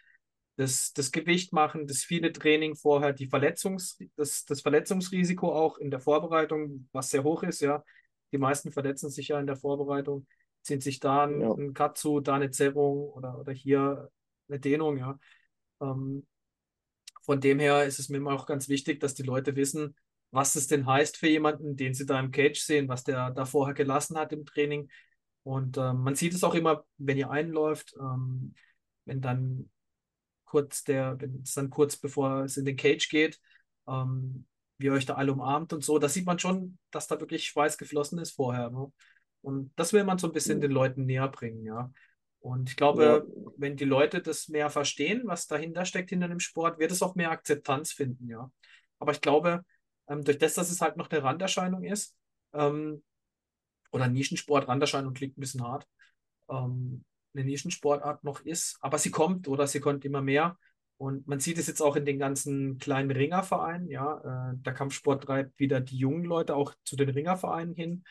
Das, 0.57 0.93
das 0.93 1.13
Gewicht 1.13 1.53
machen, 1.53 1.87
das 1.87 1.99
viele 1.99 2.33
Training 2.33 2.75
vorher, 2.75 3.13
die 3.13 3.29
Verletzungs, 3.29 3.99
das, 4.17 4.45
das 4.45 4.61
Verletzungsrisiko 4.61 5.53
auch 5.53 5.79
in 5.79 5.91
der 5.91 6.01
Vorbereitung, 6.01 6.89
was 6.93 7.11
sehr 7.11 7.23
hoch 7.25 7.43
ist, 7.43 7.61
ja. 7.61 7.85
Die 8.33 8.39
meisten 8.39 8.73
verletzen 8.73 9.09
sich 9.11 9.29
ja 9.29 9.41
in 9.41 9.47
der 9.47 9.57
Vorbereitung, 9.57 10.27
ziehen 10.63 10.81
sich 10.81 11.01
da 11.01 11.25
ein, 11.25 11.41
ja. 11.41 11.53
ein 11.53 11.75
Katsu, 11.75 12.21
da 12.21 12.35
eine 12.35 12.51
Zerrung 12.51 13.09
oder, 13.11 13.39
oder 13.39 13.53
hier 13.53 14.11
eine 14.49 14.59
Dehnung, 14.59 14.99
ja. 14.99 15.19
Ähm, 15.81 16.27
von 17.23 17.41
dem 17.41 17.61
her 17.61 17.85
ist 17.85 17.99
es 17.99 18.09
mir 18.09 18.17
immer 18.17 18.33
auch 18.33 18.47
ganz 18.47 18.69
wichtig, 18.69 19.01
dass 19.01 19.15
die 19.15 19.23
Leute 19.23 19.55
wissen, 19.55 19.95
was 20.31 20.55
es 20.55 20.67
denn 20.67 20.87
heißt 20.87 21.17
für 21.17 21.29
jemanden, 21.29 21.77
den 21.77 21.95
sie 21.95 22.07
da 22.07 22.21
im 22.21 22.31
Cage 22.31 22.61
sehen, 22.61 22.89
was 22.89 23.05
der 23.05 23.31
da 23.31 23.45
vorher 23.45 23.75
gelassen 23.75 24.19
hat 24.19 24.33
im 24.33 24.45
Training. 24.45 24.91
Und 25.43 25.79
ähm, 25.79 26.03
man 26.03 26.15
sieht 26.15 26.35
es 26.35 26.45
auch 26.45 26.55
immer, 26.55 26.85
wenn 26.99 27.17
ihr 27.17 27.31
einläuft, 27.31 27.95
ähm, 27.99 28.55
wenn 29.07 29.21
dann 29.21 29.71
kurz 30.45 30.85
der, 30.85 31.21
wenn 31.21 31.43
es 31.43 31.55
dann 31.55 31.71
kurz 31.71 31.97
bevor 31.97 32.45
es 32.45 32.57
in 32.57 32.65
den 32.65 32.77
Cage 32.77 33.09
geht, 33.09 33.41
ähm, 33.87 34.47
wie 34.79 34.91
euch 34.91 35.07
da 35.07 35.15
alle 35.15 35.33
umarmt 35.33 35.73
und 35.73 35.85
so, 35.85 35.99
da 35.99 36.09
sieht 36.09 36.27
man 36.27 36.39
schon, 36.39 36.79
dass 36.91 37.07
da 37.07 37.19
wirklich 37.21 37.47
Schweiß 37.47 37.79
geflossen 37.79 38.19
ist 38.19 38.33
vorher. 38.33 38.71
Ne? 38.71 38.93
Und 39.41 39.73
das 39.77 39.93
will 39.93 40.05
man 40.05 40.19
so 40.19 40.27
ein 40.27 40.33
bisschen 40.33 40.61
den 40.61 40.71
Leuten 40.71 41.07
näher 41.07 41.29
bringen, 41.29 41.65
ja. 41.65 41.91
Und 42.41 42.71
ich 42.71 42.77
glaube, 42.77 43.05
ja. 43.05 43.53
wenn 43.57 43.77
die 43.77 43.85
Leute 43.85 44.23
das 44.23 44.49
mehr 44.49 44.71
verstehen, 44.71 45.23
was 45.25 45.49
dahinter 45.49 45.85
steckt 45.85 46.11
hinter 46.11 46.29
dem 46.29 46.39
Sport, 46.39 46.79
wird 46.79 46.93
es 46.93 47.03
auch 47.03 47.17
mehr 47.17 47.31
Akzeptanz 47.31 47.93
finden, 47.93 48.29
ja. 48.29 48.51
Aber 48.99 49.13
ich 49.13 49.21
glaube, 49.21 49.65
ähm, 50.09 50.25
durch 50.25 50.39
das, 50.39 50.55
dass 50.55 50.71
es 50.71 50.81
halt 50.81 50.97
noch 50.97 51.11
eine 51.11 51.23
Randerscheinung 51.23 51.85
ist, 51.85 52.17
ähm, 52.53 53.03
oder 53.93 54.09
Nischensport, 54.09 54.69
Randerscheinung 54.69 55.15
klingt 55.15 55.39
ein 55.39 55.41
bisschen 55.41 55.63
hart, 55.63 55.87
ähm, 56.51 57.05
eine 57.35 57.45
Nischensportart 57.45 58.25
noch 58.25 58.41
ist, 58.41 58.79
aber 58.81 58.99
sie 58.99 59.11
kommt 59.11 59.49
oder 59.49 59.67
sie 59.67 59.81
kommt 59.81 60.05
immer 60.05 60.23
mehr. 60.23 60.57
Und 60.97 61.29
man 61.29 61.39
sieht 61.39 61.59
es 61.59 61.69
jetzt 61.69 61.81
auch 61.81 61.95
in 61.95 62.05
den 62.05 62.19
ganzen 62.19 62.79
kleinen 62.79 63.13
Ringervereinen, 63.13 63.89
ja. 63.89 64.51
Äh, 64.51 64.57
der 64.57 64.75
Kampfsport 64.75 65.25
treibt 65.25 65.59
wieder 65.59 65.81
die 65.81 65.97
jungen 65.97 66.25
Leute 66.25 66.57
auch 66.57 66.75
zu 66.85 66.97
den 66.97 67.09
Ringervereinen 67.09 67.75
hin. 67.75 68.05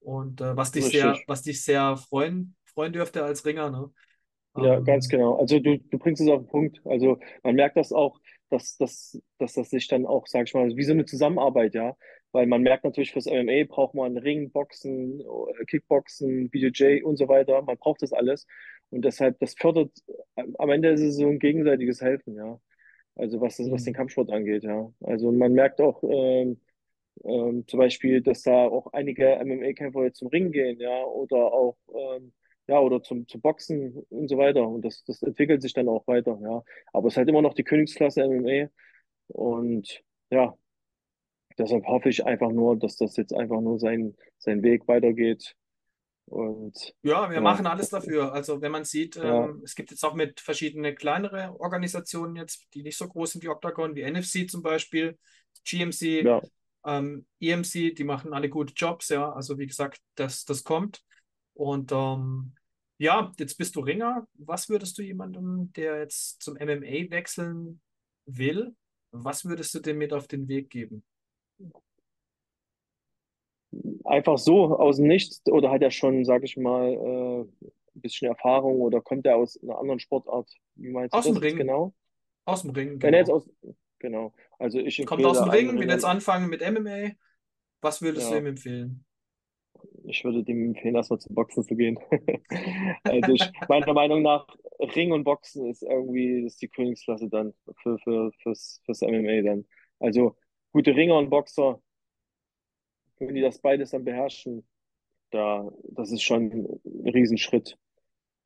Und 0.00 0.40
äh, 0.40 0.56
was 0.56 0.72
dich 0.72 0.86
sehr, 0.86 1.16
was 1.28 1.42
dich 1.42 1.62
sehr 1.62 1.96
freuen, 1.96 2.56
freuen 2.64 2.92
dürfte 2.92 3.22
als 3.22 3.44
Ringer, 3.46 3.70
ne? 3.70 3.90
Ja, 4.56 4.74
ähm, 4.74 4.84
ganz 4.84 5.08
genau. 5.08 5.38
Also 5.38 5.60
du, 5.60 5.78
du 5.78 5.98
bringst 5.98 6.20
es 6.22 6.28
auf 6.28 6.40
den 6.40 6.48
Punkt. 6.48 6.80
Also 6.84 7.20
man 7.44 7.54
merkt 7.54 7.76
das 7.76 7.92
auch, 7.92 8.20
dass, 8.50 8.76
dass, 8.76 9.20
dass 9.38 9.54
das 9.54 9.70
sich 9.70 9.88
dann 9.88 10.06
auch, 10.06 10.26
sag 10.26 10.46
ich 10.48 10.54
mal, 10.54 10.76
wie 10.76 10.82
so 10.82 10.92
eine 10.92 11.04
Zusammenarbeit, 11.04 11.74
ja. 11.74 11.96
Weil 12.32 12.46
man 12.46 12.62
merkt 12.62 12.84
natürlich, 12.84 13.12
fürs 13.12 13.26
MMA 13.26 13.64
braucht 13.68 13.94
man 13.94 14.18
Ring, 14.18 14.50
Boxen, 14.50 15.22
Kickboxen, 15.68 16.50
BJJ 16.50 17.02
und 17.02 17.16
so 17.16 17.28
weiter. 17.28 17.62
Man 17.62 17.76
braucht 17.78 18.02
das 18.02 18.12
alles. 18.12 18.46
Und 18.90 19.04
deshalb, 19.04 19.38
das 19.38 19.54
fördert, 19.54 19.92
am 20.36 20.70
Ende 20.70 20.90
ist 20.90 21.00
es 21.00 21.16
so 21.16 21.28
ein 21.28 21.38
gegenseitiges 21.38 22.00
Helfen, 22.00 22.34
ja. 22.36 22.60
Also 23.16 23.40
was, 23.40 23.56
das, 23.56 23.70
was 23.70 23.82
mhm. 23.82 23.86
den 23.86 23.94
Kampfsport 23.94 24.30
angeht, 24.30 24.64
ja. 24.64 24.92
Also 25.02 25.30
man 25.32 25.52
merkt 25.52 25.80
auch 25.80 26.02
ähm, 26.02 26.60
ähm, 27.24 27.64
zum 27.66 27.78
Beispiel, 27.78 28.22
dass 28.22 28.42
da 28.42 28.66
auch 28.66 28.92
einige 28.92 29.38
MMA-Kämpfer 29.44 30.04
jetzt 30.04 30.18
zum 30.18 30.28
Ring 30.28 30.50
gehen, 30.50 30.80
ja, 30.80 31.04
oder 31.04 31.52
auch 31.52 31.76
ähm, 31.88 32.32
ja, 32.66 32.78
oder 32.78 33.02
zum, 33.02 33.28
zum 33.28 33.40
Boxen 33.40 34.04
und 34.08 34.28
so 34.28 34.38
weiter. 34.38 34.66
Und 34.66 34.84
das, 34.84 35.04
das 35.04 35.22
entwickelt 35.22 35.62
sich 35.62 35.74
dann 35.74 35.88
auch 35.88 36.06
weiter, 36.06 36.38
ja. 36.42 36.62
Aber 36.92 37.08
es 37.08 37.14
ist 37.14 37.18
halt 37.18 37.28
immer 37.28 37.42
noch 37.42 37.54
die 37.54 37.64
Königsklasse 37.64 38.26
MMA. 38.26 38.68
Und 39.28 40.02
ja, 40.30 40.54
deshalb 41.58 41.86
hoffe 41.86 42.08
ich 42.08 42.24
einfach 42.24 42.50
nur, 42.50 42.78
dass 42.78 42.96
das 42.96 43.16
jetzt 43.16 43.34
einfach 43.34 43.60
nur 43.60 43.78
sein, 43.78 44.16
sein 44.38 44.62
Weg 44.62 44.88
weitergeht. 44.88 45.54
Und 46.26 46.94
ja, 47.02 47.28
wir 47.28 47.36
ja, 47.36 47.40
machen 47.42 47.66
alles 47.66 47.90
dafür. 47.90 48.32
Also 48.32 48.62
wenn 48.62 48.72
man 48.72 48.84
sieht, 48.84 49.16
ja. 49.16 49.44
ähm, 49.44 49.60
es 49.62 49.74
gibt 49.74 49.90
jetzt 49.90 50.04
auch 50.04 50.14
mit 50.14 50.40
verschiedene 50.40 50.94
kleinere 50.94 51.54
Organisationen 51.60 52.36
jetzt, 52.36 52.66
die 52.72 52.82
nicht 52.82 52.96
so 52.96 53.08
groß 53.08 53.32
sind 53.32 53.44
wie 53.44 53.50
Octagon, 53.50 53.94
wie 53.94 54.10
NFC 54.10 54.50
zum 54.50 54.62
Beispiel, 54.62 55.18
GMC, 55.66 56.24
ja. 56.24 56.40
ähm, 56.86 57.26
EMC, 57.40 57.94
die 57.94 58.04
machen 58.04 58.32
alle 58.32 58.48
gute 58.48 58.72
Jobs, 58.74 59.10
ja. 59.10 59.30
Also 59.32 59.58
wie 59.58 59.66
gesagt, 59.66 60.00
das, 60.14 60.46
das 60.46 60.64
kommt. 60.64 61.02
Und 61.54 61.92
ähm, 61.92 62.54
ja, 62.98 63.32
jetzt 63.38 63.56
bist 63.56 63.76
du 63.76 63.80
Ringer. 63.80 64.26
Was 64.34 64.68
würdest 64.68 64.98
du 64.98 65.02
jemandem, 65.02 65.72
der 65.72 66.00
jetzt 66.00 66.42
zum 66.42 66.54
MMA 66.54 67.10
wechseln 67.10 67.80
will, 68.26 68.74
was 69.10 69.44
würdest 69.44 69.74
du 69.74 69.80
dem 69.80 69.98
mit 69.98 70.12
auf 70.12 70.26
den 70.26 70.48
Weg 70.48 70.70
geben? 70.70 71.04
Einfach 74.04 74.38
so 74.38 74.76
aus 74.76 74.96
dem 74.96 75.06
Nichts 75.06 75.42
oder 75.46 75.70
hat 75.70 75.82
er 75.82 75.90
schon, 75.90 76.24
sag 76.24 76.42
ich 76.44 76.56
mal, 76.56 76.92
äh, 76.92 77.40
ein 77.96 78.00
bisschen 78.00 78.28
Erfahrung 78.28 78.80
oder 78.80 79.00
kommt 79.00 79.26
er 79.26 79.36
aus 79.36 79.60
einer 79.62 79.78
anderen 79.78 80.00
Sportart? 80.00 80.50
Wie 80.74 80.90
meinst 80.90 81.14
aus 81.14 81.24
du 81.24 81.30
das 81.30 81.40
dem 81.40 81.42
Ring. 81.42 81.56
genau? 81.56 81.94
Aus 82.44 82.62
dem 82.62 82.70
Ring, 82.70 82.98
genau. 82.98 83.16
Jetzt 83.16 83.30
aus, 83.30 83.48
genau. 83.98 84.32
Also 84.58 84.78
ich 84.78 85.04
Kommt 85.06 85.24
aus 85.24 85.38
dem 85.38 85.48
Ring, 85.48 85.78
will 85.78 85.88
jetzt 85.88 86.04
anfangen 86.04 86.48
mit 86.48 86.60
MMA. 86.60 87.12
Was 87.80 88.02
würdest 88.02 88.30
ja. 88.30 88.32
du 88.32 88.38
ihm 88.38 88.46
empfehlen? 88.46 89.04
Ich 90.06 90.24
würde 90.24 90.42
dem 90.42 90.70
empfehlen, 90.70 90.94
erstmal 90.94 91.20
zum 91.20 91.34
Boxen 91.34 91.64
zu 91.64 91.74
gehen. 91.74 91.98
also 93.04 93.32
ich, 93.32 93.50
meiner 93.68 93.92
Meinung 93.92 94.22
nach, 94.22 94.46
Ring 94.78 95.12
und 95.12 95.24
Boxen 95.24 95.68
ist 95.70 95.82
irgendwie 95.82 96.44
ist 96.44 96.60
die 96.60 96.68
Königsklasse 96.68 97.28
dann 97.28 97.54
für, 97.82 97.98
für, 97.98 98.32
fürs, 98.42 98.80
fürs 98.84 99.00
MMA 99.02 99.42
dann. 99.42 99.64
Also 99.98 100.36
gute 100.72 100.94
Ringer 100.94 101.18
und 101.18 101.30
Boxer, 101.30 101.80
wenn 103.18 103.34
die 103.34 103.40
das 103.40 103.60
beides 103.60 103.90
dann 103.90 104.04
beherrschen, 104.04 104.66
da, 105.30 105.70
das 105.90 106.12
ist 106.12 106.22
schon 106.22 106.50
ein 106.84 107.08
Riesenschritt. 107.08 107.78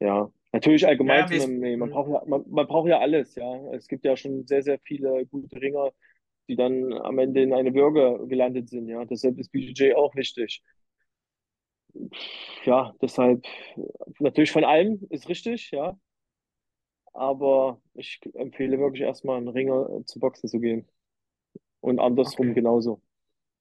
Ja, 0.01 0.31
natürlich 0.53 0.87
allgemein 0.87 1.31
ja, 1.31 1.47
MMA. 1.47 1.77
Man 1.77 1.91
braucht 1.91 2.11
ja, 2.11 2.23
man, 2.27 2.45
man 2.49 2.67
braucht 2.67 2.89
ja 2.89 2.99
alles, 3.01 3.35
ja. 3.35 3.73
Es 3.73 3.89
gibt 3.89 4.05
ja 4.05 4.17
schon 4.17 4.47
sehr, 4.47 4.63
sehr 4.63 4.79
viele 4.81 5.27
gute 5.27 5.61
Ringer, 5.61 5.91
die 6.49 6.57
dann 6.57 6.93
am 6.93 7.19
Ende 7.19 7.43
in 7.43 7.53
eine 7.53 7.73
Bürger 7.73 8.27
gelandet 8.27 8.69
sind, 8.69 8.89
ja. 8.89 9.05
Deshalb 9.05 9.39
ist 9.39 9.51
BJJ 9.51 9.95
auch 9.95 10.15
wichtig 10.15 10.63
ja, 12.65 12.95
deshalb 13.01 13.45
natürlich 14.19 14.53
von 14.53 14.65
allem 14.65 15.07
ist 15.11 15.29
richtig, 15.29 15.71
ja. 15.71 15.99
Aber 17.13 17.81
ich 17.95 18.21
empfehle 18.35 18.79
wirklich 18.79 19.03
erstmal 19.03 19.39
einen 19.39 19.49
Ringer 19.49 19.89
zu 20.07 20.21
Boxen 20.21 20.49
zu 20.49 20.61
gehen. 20.61 20.89
Und 21.81 21.99
andersrum 21.99 22.49
okay. 22.49 22.55
genauso. 22.55 23.03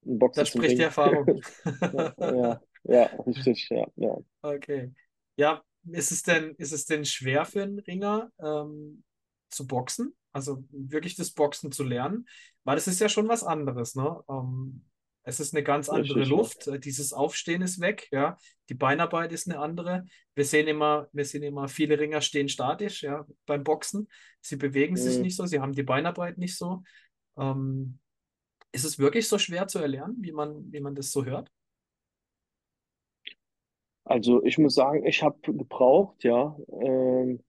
Ein 0.06 0.20
Boxen 0.20 0.42
das 0.42 0.50
spricht 0.50 0.78
die 0.78 0.84
Erfahrung. 0.84 1.42
ja, 2.20 2.62
ja, 2.84 3.04
richtig, 3.26 3.68
ja, 3.70 3.88
ja. 3.96 4.18
Okay. 4.42 4.94
Ja, 5.38 5.64
ist 5.92 6.12
es 6.12 6.24
denn, 6.24 6.56
ist 6.58 6.72
es 6.72 6.86
denn 6.86 7.06
schwer 7.06 7.46
für 7.46 7.64
einen 7.64 7.80
Ringer 7.80 8.32
ähm, 8.40 9.04
zu 9.50 9.68
boxen? 9.68 10.16
Also 10.34 10.64
wirklich 10.70 11.16
das 11.16 11.32
Boxen 11.32 11.72
zu 11.72 11.84
lernen? 11.84 12.28
Weil 12.64 12.76
das 12.76 12.88
ist 12.88 13.00
ja 13.00 13.10
schon 13.10 13.28
was 13.28 13.44
anderes, 13.44 13.96
ne? 13.96 14.22
Ähm, 14.30 14.86
es 15.28 15.42
ist 15.42 15.54
eine 15.54 15.62
ganz 15.62 15.90
andere. 15.90 16.24
Luft. 16.24 16.68
Äh, 16.68 16.80
Dieses 16.80 17.12
Aufstehen 17.12 17.62
ist 17.62 17.82
weg, 17.82 18.08
ja. 18.12 18.38
Die 18.70 18.76
Beinarbeit 18.76 19.34
ist 19.34 19.48
eine 19.50 19.60
andere. 19.60 20.06
Wir 20.36 20.46
sehen 20.46 20.68
immer, 20.68 21.10
wir 21.12 21.26
sehen 21.26 21.44
immer, 21.44 21.68
viele 21.68 22.00
Ringer 22.00 22.22
stehen 22.22 22.48
statisch, 22.48 23.04
ja, 23.04 23.26
beim 23.46 23.64
Boxen. 23.64 24.08
Sie 24.42 24.56
bewegen 24.56 24.96
sich 24.96 25.18
Mhm. 25.18 25.24
nicht 25.24 25.36
so, 25.36 25.46
sie 25.46 25.60
haben 25.60 25.74
die 25.74 25.84
Beinarbeit 25.84 26.38
nicht 26.38 26.58
so. 26.58 26.84
Ähm, 27.38 28.00
ist 28.72 28.86
es 28.86 29.00
wirklich 29.00 29.28
so 29.28 29.38
schwer 29.38 29.68
zu 29.68 29.80
erlernen, 29.80 30.16
wie 30.22 30.32
man, 30.32 30.72
wie 30.72 30.80
man 30.80 30.96
das 30.96 31.12
so 31.12 31.26
hört? 31.26 31.52
Also 34.06 34.42
ich 34.46 34.58
muss 34.58 34.76
sagen, 34.76 35.06
ich 35.06 35.24
habe 35.24 35.38
gebraucht, 35.42 36.24
ja. 36.24 36.58
Ähm, 36.82 37.44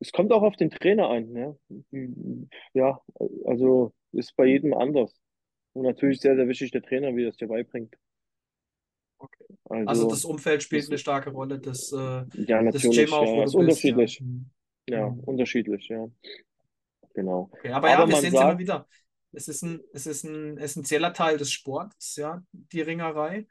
es 0.00 0.12
kommt 0.12 0.32
auch 0.32 0.42
auf 0.42 0.56
den 0.56 0.70
Trainer 0.70 1.08
an, 1.08 1.30
ne? 1.32 1.58
Ja, 2.74 3.00
also 3.46 3.94
ist 4.12 4.36
bei 4.36 4.44
jedem 4.46 4.74
anders. 4.74 5.18
Und 5.78 5.84
natürlich 5.86 6.20
sehr, 6.20 6.36
sehr 6.36 6.48
wichtig 6.48 6.72
der 6.72 6.82
Trainer, 6.82 7.14
wie 7.16 7.24
er 7.24 7.30
es 7.30 7.36
dir 7.36 7.48
beibringt. 7.48 7.96
Okay. 9.18 9.46
Also 9.68 9.86
Also, 9.90 10.08
das 10.08 10.24
Umfeld 10.24 10.62
spielt 10.62 10.82
das, 10.82 10.90
eine 10.90 10.98
starke 10.98 11.30
Rolle, 11.30 11.58
das, 11.58 11.92
äh, 11.92 11.96
ja, 12.32 12.62
das 12.70 12.82
natürlich, 12.82 13.12
auch, 13.12 13.36
ja, 13.36 13.44
ist 13.44 13.56
bist, 13.56 13.86
ja. 13.88 13.96
unterschiedlich. 13.96 14.20
Mhm. 14.20 14.50
Ja, 14.88 15.06
Mhm. 15.08 15.20
unterschiedlich, 15.24 15.88
ja, 15.88 16.08
genau. 17.14 17.50
Okay, 17.52 17.70
aber 17.72 17.88
Aber 17.88 18.04
ja, 18.04 18.08
wir 18.08 18.16
sehen 18.16 18.34
es 18.34 18.40
immer 18.40 18.58
wieder. 18.58 18.86
Es 19.32 19.48
ist 19.48 19.62
ein, 19.62 19.80
es 19.92 20.06
ist 20.06 20.24
ein 20.24 20.56
essentieller 20.58 21.12
Teil 21.12 21.36
des 21.38 21.52
Sports, 21.52 22.16
ja, 22.16 22.42
die 22.52 22.80
Ringerei. 22.80 23.46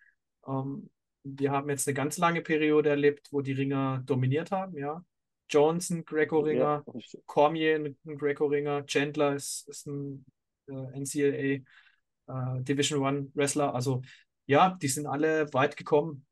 Ähm, 0.48 0.90
wir 1.24 1.52
haben 1.52 1.70
jetzt 1.70 1.88
eine 1.88 1.94
ganz 1.96 2.18
lange 2.18 2.42
Periode 2.42 2.90
erlebt, 2.90 3.28
wo 3.32 3.42
die 3.42 3.54
Ringer 3.54 4.02
dominiert 4.06 4.52
haben, 4.52 4.78
ja. 4.78 5.04
Johnson, 5.50 6.04
ja, 6.04 6.04
Greco-Ringer, 6.06 6.86
richtig. 6.94 7.22
Cormier, 7.26 7.76
ein 7.76 7.98
ein 8.06 8.18
Greco-Ringer, 8.18 8.86
Chandler 8.86 9.36
ist, 9.36 9.68
ist 9.70 9.88
ein 9.88 10.26
äh, 10.68 10.74
NCAA 11.00 11.64
äh, 12.28 12.62
Division 12.62 13.02
One 13.02 13.32
Wrestler. 13.34 13.74
Also 13.74 14.02
ja, 14.46 14.78
die 14.82 14.88
sind 14.88 15.08
alle 15.08 15.52
weit 15.54 15.76
gekommen. 15.78 16.26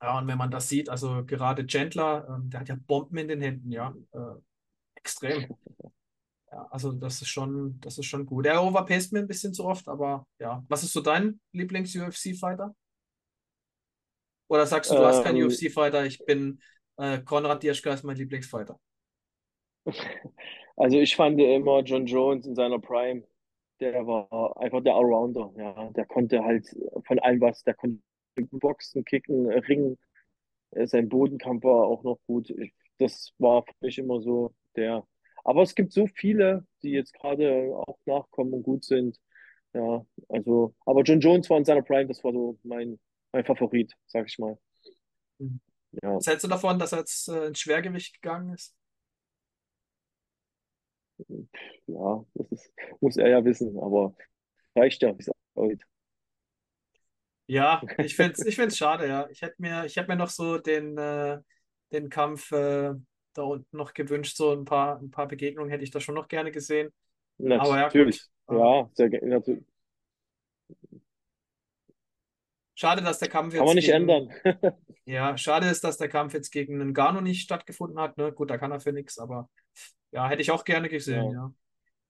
Ja, 0.00 0.18
und 0.18 0.26
wenn 0.26 0.38
man 0.38 0.50
das 0.50 0.68
sieht, 0.68 0.88
also 0.88 1.24
gerade 1.24 1.66
Chandler, 1.66 2.26
ähm, 2.28 2.50
der 2.50 2.60
hat 2.60 2.68
ja 2.68 2.76
Bomben 2.86 3.18
in 3.18 3.28
den 3.28 3.40
Händen, 3.40 3.70
ja. 3.70 3.94
Äh, 4.12 4.34
extrem. 4.96 5.56
Ja, 6.50 6.66
also 6.70 6.92
das 6.92 7.22
ist 7.22 7.28
schon, 7.28 7.80
das 7.80 7.98
ist 7.98 8.06
schon 8.06 8.26
gut. 8.26 8.46
Er 8.46 8.62
overpaced 8.62 9.12
mir 9.12 9.20
ein 9.20 9.28
bisschen 9.28 9.54
zu 9.54 9.64
oft, 9.64 9.88
aber 9.88 10.26
ja. 10.38 10.64
Was 10.68 10.82
ist 10.82 10.92
so 10.92 11.00
dein 11.00 11.40
Lieblings-UFC-Fighter? 11.52 12.74
Oder 14.48 14.66
sagst 14.66 14.90
du, 14.90 14.96
du 14.96 15.06
hast 15.06 15.22
keinen 15.22 15.36
Ähm, 15.36 15.46
UFC-Fighter, 15.46 16.04
ich 16.04 16.24
bin 16.26 16.60
äh, 16.98 17.20
Konrad 17.22 17.62
Dierschke 17.62 17.90
ist 17.90 18.04
mein 18.04 18.16
Lieblingsfighter. 18.16 18.78
also 20.76 20.98
ich 20.98 21.16
fand 21.16 21.40
immer 21.40 21.80
John 21.82 22.06
Jones 22.06 22.46
in 22.46 22.54
seiner 22.54 22.78
Prime, 22.78 23.22
der 23.90 24.06
war 24.06 24.56
einfach 24.60 24.82
der 24.82 24.94
Allrounder, 24.94 25.52
ja. 25.56 25.90
Der 25.92 26.06
konnte 26.06 26.44
halt 26.44 26.66
von 27.06 27.18
allem 27.20 27.40
was, 27.40 27.62
der 27.64 27.74
konnte 27.74 28.02
boxen, 28.50 29.04
kicken, 29.04 29.48
ringen, 29.48 29.98
Äh, 30.72 30.86
Sein 30.86 31.08
Bodenkampf 31.08 31.64
war 31.64 31.86
auch 31.86 32.04
noch 32.04 32.18
gut. 32.26 32.52
Das 32.98 33.32
war 33.38 33.64
für 33.64 33.74
mich 33.82 33.98
immer 33.98 34.20
so 34.22 34.54
der. 34.76 35.06
Aber 35.44 35.62
es 35.62 35.74
gibt 35.74 35.92
so 35.92 36.06
viele, 36.08 36.66
die 36.82 36.90
jetzt 36.92 37.14
gerade 37.14 37.74
auch 37.76 37.98
nachkommen 38.06 38.54
und 38.54 38.62
gut 38.64 38.84
sind. 38.84 39.18
Ja, 39.74 40.06
also, 40.28 40.74
aber 40.86 41.02
John 41.02 41.20
Jones 41.20 41.50
war 41.50 41.58
in 41.58 41.64
seiner 41.64 41.82
Prime, 41.82 42.06
das 42.08 42.24
war 42.24 42.32
so 42.32 42.58
mein, 42.64 43.00
mein 43.32 43.44
Favorit, 43.44 43.94
sag 44.06 44.28
ich 44.28 44.38
mal. 44.38 44.58
Hm. 45.38 45.60
Ja, 46.02 46.14
Was 46.16 46.26
hältst 46.26 46.44
du 46.44 46.48
davon, 46.48 46.78
dass 46.78 46.92
er 46.92 47.00
jetzt 47.00 47.28
äh, 47.28 47.46
ins 47.48 47.60
Schwergewicht 47.60 48.14
gegangen 48.14 48.54
ist? 48.54 48.74
Ja, 51.86 52.24
das 52.34 52.52
ist, 52.52 52.72
muss 53.00 53.16
er 53.16 53.28
ja 53.28 53.44
wissen, 53.44 53.78
aber 53.78 54.14
reicht 54.74 55.02
ja, 55.02 55.16
wie 55.16 55.20
es 55.20 55.30
aussieht. 55.54 55.84
Ja, 57.46 57.82
ich 57.98 58.16
finde 58.16 58.32
es 58.32 58.46
ich 58.46 58.56
find's 58.56 58.76
schade, 58.76 59.06
ja. 59.08 59.28
Ich 59.30 59.42
hätte 59.42 59.56
mir, 59.58 59.84
ich 59.84 59.96
hätte 59.96 60.08
mir 60.08 60.16
noch 60.16 60.30
so 60.30 60.58
den, 60.58 60.96
äh, 60.96 61.38
den 61.92 62.08
Kampf 62.08 62.50
äh, 62.52 62.94
da 63.34 63.42
unten 63.42 63.76
noch 63.76 63.94
gewünscht, 63.94 64.36
so 64.36 64.52
ein 64.52 64.64
paar, 64.64 64.98
ein 65.00 65.10
paar 65.10 65.26
Begegnungen 65.28 65.70
hätte 65.70 65.84
ich 65.84 65.90
da 65.90 66.00
schon 66.00 66.14
noch 66.14 66.28
gerne 66.28 66.52
gesehen. 66.52 66.92
Aber 67.38 67.50
ja, 67.50 67.82
Natürlich, 67.82 68.22
gut. 68.46 68.58
Ja, 68.58 68.90
sehr 68.94 69.08
gerne. 69.08 69.26
Natürlich. 69.26 69.64
schade, 72.74 73.02
dass 73.02 73.18
der 73.18 73.28
Kampf 73.28 73.54
Kann 73.54 73.64
man 73.64 73.76
jetzt 73.76 73.86
nicht 73.86 73.92
gegen, 73.92 74.08
ändern. 74.08 74.32
ja, 75.04 75.36
schade 75.36 75.68
ist, 75.68 75.84
dass 75.84 75.98
der 75.98 76.08
Kampf 76.08 76.34
jetzt 76.34 76.50
gegen 76.50 76.78
Ngannou 76.78 77.20
nicht 77.20 77.42
stattgefunden 77.42 77.98
hat. 77.98 78.18
Ne? 78.18 78.32
Gut, 78.32 78.50
da 78.50 78.58
kann 78.58 78.72
er 78.72 78.80
für 78.80 78.92
nichts, 78.92 79.18
aber 79.18 79.48
ja, 80.12 80.28
hätte 80.28 80.42
ich 80.42 80.50
auch 80.50 80.64
gerne 80.64 80.88
gesehen, 80.88 81.24
Ja, 81.24 81.32
ja. 81.32 81.54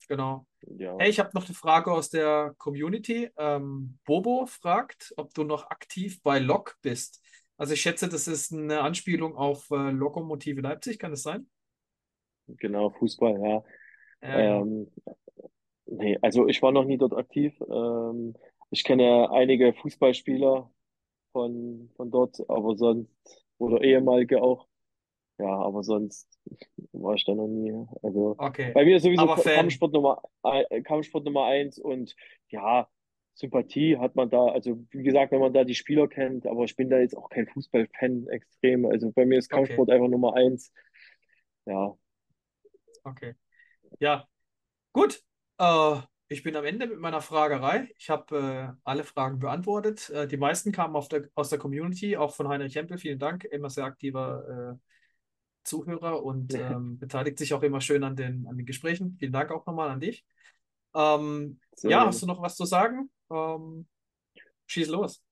Genau. 0.09 0.47
ja. 0.79 0.97
Hey, 0.99 1.11
ich 1.11 1.19
habe 1.19 1.31
noch 1.35 1.47
eine 1.47 1.55
Frage 1.55 1.93
aus 1.93 2.11
der 2.11 2.55
Community. 2.59 3.31
Ähm, 3.37 3.99
Bobo 4.05 4.47
fragt, 4.47 5.15
ob 5.17 5.33
du 5.35 5.45
noch 5.45 5.71
aktiv 5.71 6.23
bei 6.23 6.39
Lok 6.39 6.77
bist. 6.83 7.23
Also 7.57 7.75
ich 7.75 7.81
schätze, 7.81 8.09
das 8.09 8.27
ist 8.27 8.53
eine 8.53 8.81
Anspielung 8.81 9.37
auf 9.37 9.71
äh, 9.71 9.91
Lokomotive 9.91 10.61
Leipzig, 10.61 10.99
kann 10.99 11.13
das 11.13 11.23
sein? 11.23 11.49
Genau, 12.59 12.91
Fußball, 12.91 13.41
ja. 13.41 13.65
Genau. 14.21 14.63
Ähm, 14.63 14.91
nee, 15.87 16.19
also 16.23 16.49
ich 16.49 16.61
war 16.63 16.73
noch 16.73 16.85
nie 16.85 16.99
dort 16.99 17.15
aktiv. 17.15 17.55
Ähm, 17.71 18.35
ich 18.71 18.85
kenne 18.85 19.31
einige 19.31 19.73
Fußballspieler 19.75 20.71
von, 21.33 21.91
von 21.97 22.11
dort, 22.11 22.39
aber 22.49 22.77
sonst, 22.77 23.11
oder 23.59 23.83
ehemalige 23.83 24.43
auch. 24.43 24.67
Ja, 25.43 25.57
aber 25.57 25.83
sonst 25.83 26.29
war 26.93 27.15
ich 27.15 27.25
da 27.25 27.35
noch 27.35 27.49
nie. 27.49 27.73
Also 28.03 28.37
Okay. 28.39 28.71
bei 28.73 28.85
mir 28.85 28.97
ist 28.97 29.03
sowieso. 29.03 29.27
Kampfsport 29.27 29.93
Nummer, 29.93 30.23
ein- 30.43 30.85
Kampfsport 30.85 31.25
Nummer 31.25 31.47
eins 31.47 31.79
und 31.79 32.15
ja, 32.49 32.89
Sympathie 33.35 33.99
hat 33.99 34.15
man 34.15 34.31
da. 34.31 34.47
Also 34.47 34.85
wie 34.91 35.03
gesagt, 35.03 35.33
wenn 35.33 35.41
man 35.41 35.53
da 35.53 35.65
die 35.65 35.75
Spieler 35.75 36.07
kennt, 36.07 36.47
aber 36.47 36.65
ich 36.65 36.77
bin 36.77 36.91
da 36.91 36.99
jetzt 36.99 37.17
auch 37.17 37.29
kein 37.29 37.49
Fußballfan 37.49 38.29
extrem. 38.29 38.87
Also 38.87 39.11
bei 39.11 39.27
mir 39.27 39.39
ist 39.39 39.47
Okay, 39.53 39.57
Kampfsport 39.63 39.91
einfach 39.91 40.09
Nummer 40.09 40.35
eins. 40.35 40.73
Ja, 41.67 41.95
okay. 43.05 43.35
Ja, 43.99 44.27
gut. 44.93 45.23
Äh, 45.59 45.97
ich 46.29 46.43
bin 46.43 46.57
am 46.57 46.65
Ende 46.65 46.87
mit 46.87 46.99
meiner 46.99 47.21
Fragerei. 47.21 47.89
Ich 47.99 48.11
habe 48.11 48.37
äh, 48.75 48.81
alle 48.85 49.05
Fragen 49.05 49.39
beantwortet. 49.39 50.09
Äh, 50.11 50.27
die 50.29 50.37
meisten 50.37 50.73
kamen 50.73 50.95
auf 50.97 51.09
der, 51.09 51.29
aus 51.35 51.51
der 51.51 51.59
Community, 51.59 52.17
auch 52.17 52.35
von 52.35 52.49
Heinrich 52.49 52.77
Hempel. 52.77 52.97
Vielen 52.99 53.19
Dank. 53.19 53.45
Immer 53.45 53.71
sehr 53.71 53.85
aktiver 53.85 54.79
äh, 54.79 54.89
Zuhörer 55.65 56.23
und 56.23 56.55
ähm, 56.55 56.99
beteiligt 56.99 57.39
sich 57.39 57.55
auch 57.55 57.63
immer 57.63 57.81
schön 57.81 58.05
an 58.05 58.17
den, 58.17 58.47
an 58.47 58.57
den 58.57 58.67
Gesprächen. 58.67 59.17
Vielen 59.19 59.33
Dank 59.33 59.51
auch 59.51 59.67
nochmal 59.67 59.91
an 59.91 60.01
dich. 60.01 60.25
Ähm, 60.95 61.61
sehr 61.75 61.91
ja, 61.91 62.07
hast 62.07 62.23
du 62.23 62.27
noch 62.27 62.43
was 62.43 62.57
zu 62.57 62.65
sagen? 62.65 63.11
Ähm, 63.31 63.87
schieß 64.67 64.89
los. 64.89 65.23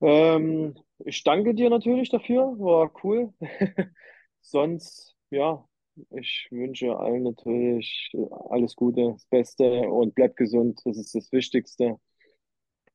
Ähm, 0.00 0.74
ich 0.98 1.22
danke 1.24 1.54
dir 1.54 1.70
natürlich 1.70 2.10
dafür, 2.10 2.58
war 2.58 2.92
cool. 3.02 3.32
Sonst, 4.42 5.16
ja, 5.30 5.66
ich 6.10 6.48
wünsche 6.50 6.96
allen 6.96 7.22
natürlich 7.22 8.12
alles 8.50 8.76
Gute, 8.76 9.12
das 9.12 9.26
Beste 9.26 9.88
und 9.88 10.14
bleibt 10.14 10.36
gesund, 10.36 10.80
das 10.84 10.98
ist 10.98 11.14
das 11.14 11.32
Wichtigste. 11.32 11.98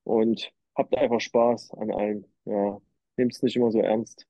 Und 0.03 0.51
habt 0.75 0.95
einfach 0.97 1.19
Spaß 1.19 1.71
an 1.73 1.91
allem. 1.91 2.25
Ja, 2.45 2.79
nehmt 3.17 3.33
es 3.33 3.41
nicht 3.41 3.55
immer 3.55 3.71
so 3.71 3.79
ernst. 3.81 4.28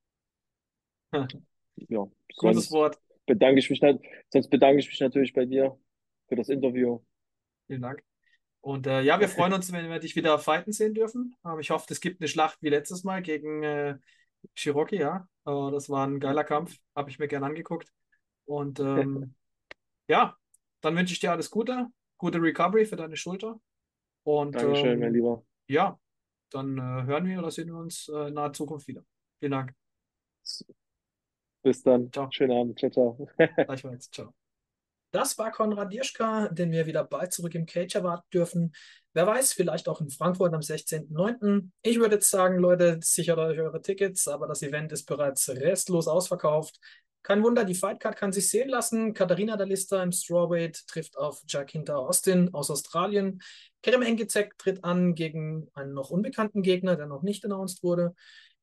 Ja, 1.11 2.07
Gutes 2.37 2.71
Wort. 2.71 2.99
bedanke 3.25 3.59
ich 3.59 3.69
mich, 3.69 3.79
sonst 3.79 4.49
bedanke 4.49 4.79
ich 4.79 4.87
mich 4.87 4.99
natürlich 4.99 5.33
bei 5.33 5.45
dir 5.45 5.77
für 6.27 6.35
das 6.35 6.49
Interview. 6.49 6.99
Vielen 7.67 7.81
Dank. 7.81 8.03
Und 8.61 8.87
äh, 8.87 9.01
ja, 9.01 9.19
wir 9.19 9.29
freuen 9.29 9.53
uns, 9.53 9.71
wenn 9.71 9.89
wir 9.89 9.99
dich 9.99 10.15
wieder 10.15 10.37
fighten 10.37 10.73
sehen 10.73 10.93
dürfen. 10.93 11.35
Ähm, 11.45 11.59
ich 11.59 11.69
hoffe, 11.69 11.85
es 11.89 12.01
gibt 12.01 12.21
eine 12.21 12.27
Schlacht 12.27 12.61
wie 12.61 12.69
letztes 12.69 13.03
Mal 13.03 13.21
gegen 13.21 13.63
äh, 13.63 13.97
Cherokee, 14.55 14.99
ja. 14.99 15.27
Äh, 15.45 15.71
das 15.71 15.89
war 15.89 16.05
ein 16.05 16.19
geiler 16.19 16.43
Kampf, 16.43 16.77
habe 16.95 17.09
ich 17.09 17.19
mir 17.19 17.27
gern 17.27 17.43
angeguckt. 17.43 17.89
Und 18.45 18.79
ähm, 18.79 19.33
ja, 20.07 20.35
dann 20.81 20.95
wünsche 20.95 21.13
ich 21.13 21.19
dir 21.19 21.31
alles 21.31 21.49
Gute, 21.49 21.87
gute 22.17 22.41
Recovery 22.41 22.85
für 22.85 22.97
deine 22.97 23.15
Schulter. 23.15 23.59
Und 24.23 24.55
Dankeschön, 24.55 24.99
mein 24.99 25.09
ähm, 25.09 25.13
Lieber. 25.13 25.45
ja, 25.67 25.97
dann 26.49 26.77
äh, 26.77 27.05
hören 27.05 27.25
wir 27.25 27.39
oder 27.39 27.51
sehen 27.51 27.67
wir 27.67 27.77
uns 27.77 28.09
äh, 28.09 28.27
in 28.27 28.33
naher 28.33 28.53
Zukunft 28.53 28.87
wieder. 28.87 29.05
Vielen 29.39 29.51
Dank. 29.51 29.73
Bis 31.61 31.83
dann. 31.83 32.11
Ciao. 32.11 32.29
Schönen 32.31 32.57
Abend. 32.57 32.79
Ciao, 32.79 32.91
ciao. 32.91 33.29
Gleichfalls. 33.55 34.09
Ciao. 34.11 34.33
Das 35.11 35.37
war 35.39 35.51
Konrad 35.51 35.91
Dirschka, 35.91 36.49
den 36.49 36.71
wir 36.71 36.85
wieder 36.85 37.03
bald 37.03 37.33
zurück 37.33 37.55
im 37.55 37.65
Cage 37.65 37.95
erwarten 37.95 38.27
dürfen. 38.31 38.73
Wer 39.13 39.25
weiß, 39.25 39.53
vielleicht 39.53 39.89
auch 39.89 40.01
in 40.01 40.11
Frankfurt 40.11 40.53
am 40.53 40.61
16.09. 40.61 41.71
Ich 41.81 41.99
würde 41.99 42.15
jetzt 42.15 42.29
sagen, 42.29 42.59
Leute, 42.59 42.99
sichert 43.01 43.39
euch 43.39 43.57
eure 43.59 43.81
Tickets, 43.81 44.27
aber 44.27 44.47
das 44.47 44.61
Event 44.61 44.91
ist 44.91 45.05
bereits 45.05 45.49
restlos 45.49 46.07
ausverkauft. 46.07 46.79
Kein 47.23 47.43
Wunder, 47.43 47.65
die 47.65 47.75
Fightcard 47.75 48.15
kann 48.15 48.31
sich 48.31 48.49
sehen 48.49 48.69
lassen. 48.69 49.13
Katharina 49.13 49.57
Dalista 49.57 50.01
im 50.01 50.11
Strawweight 50.11 50.87
trifft 50.87 51.17
auf 51.17 51.41
Jacinta 51.47 51.95
Austin 51.95 52.53
aus 52.53 52.69
Australien. 52.69 53.41
Kerem 53.81 54.03
Engizek 54.03 54.57
tritt 54.59 54.83
an 54.83 55.15
gegen 55.15 55.69
einen 55.73 55.93
noch 55.93 56.11
unbekannten 56.11 56.61
Gegner, 56.61 56.95
der 56.95 57.07
noch 57.07 57.23
nicht 57.23 57.43
announced 57.43 57.83
wurde. 57.83 58.13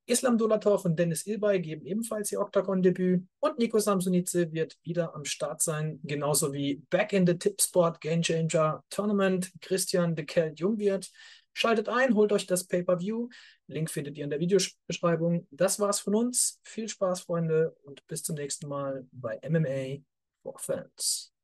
Islam 0.08 0.38
Dolatov 0.38 0.84
und 0.84 0.96
Dennis 0.96 1.26
Ilbay 1.26 1.60
geben 1.60 1.84
ebenfalls 1.84 2.30
ihr 2.30 2.40
Octagon-Debüt 2.40 3.26
und 3.40 3.58
Nico 3.58 3.80
Samsonice 3.80 4.52
wird 4.52 4.78
wieder 4.84 5.14
am 5.16 5.24
Start 5.24 5.60
sein, 5.60 5.98
genauso 6.04 6.52
wie 6.52 6.76
Back 6.90 7.12
in 7.12 7.26
the 7.26 7.36
Tipsport 7.36 8.00
Game 8.00 8.22
Changer 8.22 8.84
Tournament 8.88 9.50
Christian 9.60 10.14
de 10.14 10.24
Kelt 10.24 10.60
Jungwirth. 10.60 11.10
Schaltet 11.54 11.88
ein, 11.88 12.14
holt 12.14 12.32
euch 12.32 12.46
das 12.46 12.64
Pay-Per-View. 12.64 13.28
Link 13.66 13.90
findet 13.90 14.16
ihr 14.16 14.24
in 14.24 14.30
der 14.30 14.40
Videobeschreibung. 14.40 15.48
Das 15.50 15.80
war's 15.80 15.98
von 15.98 16.14
uns. 16.14 16.60
Viel 16.62 16.88
Spaß, 16.88 17.22
Freunde, 17.22 17.74
und 17.82 18.06
bis 18.06 18.22
zum 18.22 18.36
nächsten 18.36 18.68
Mal 18.68 19.06
bei 19.10 19.40
MMA 19.48 20.04
for 20.42 20.58
Fans. 20.58 21.35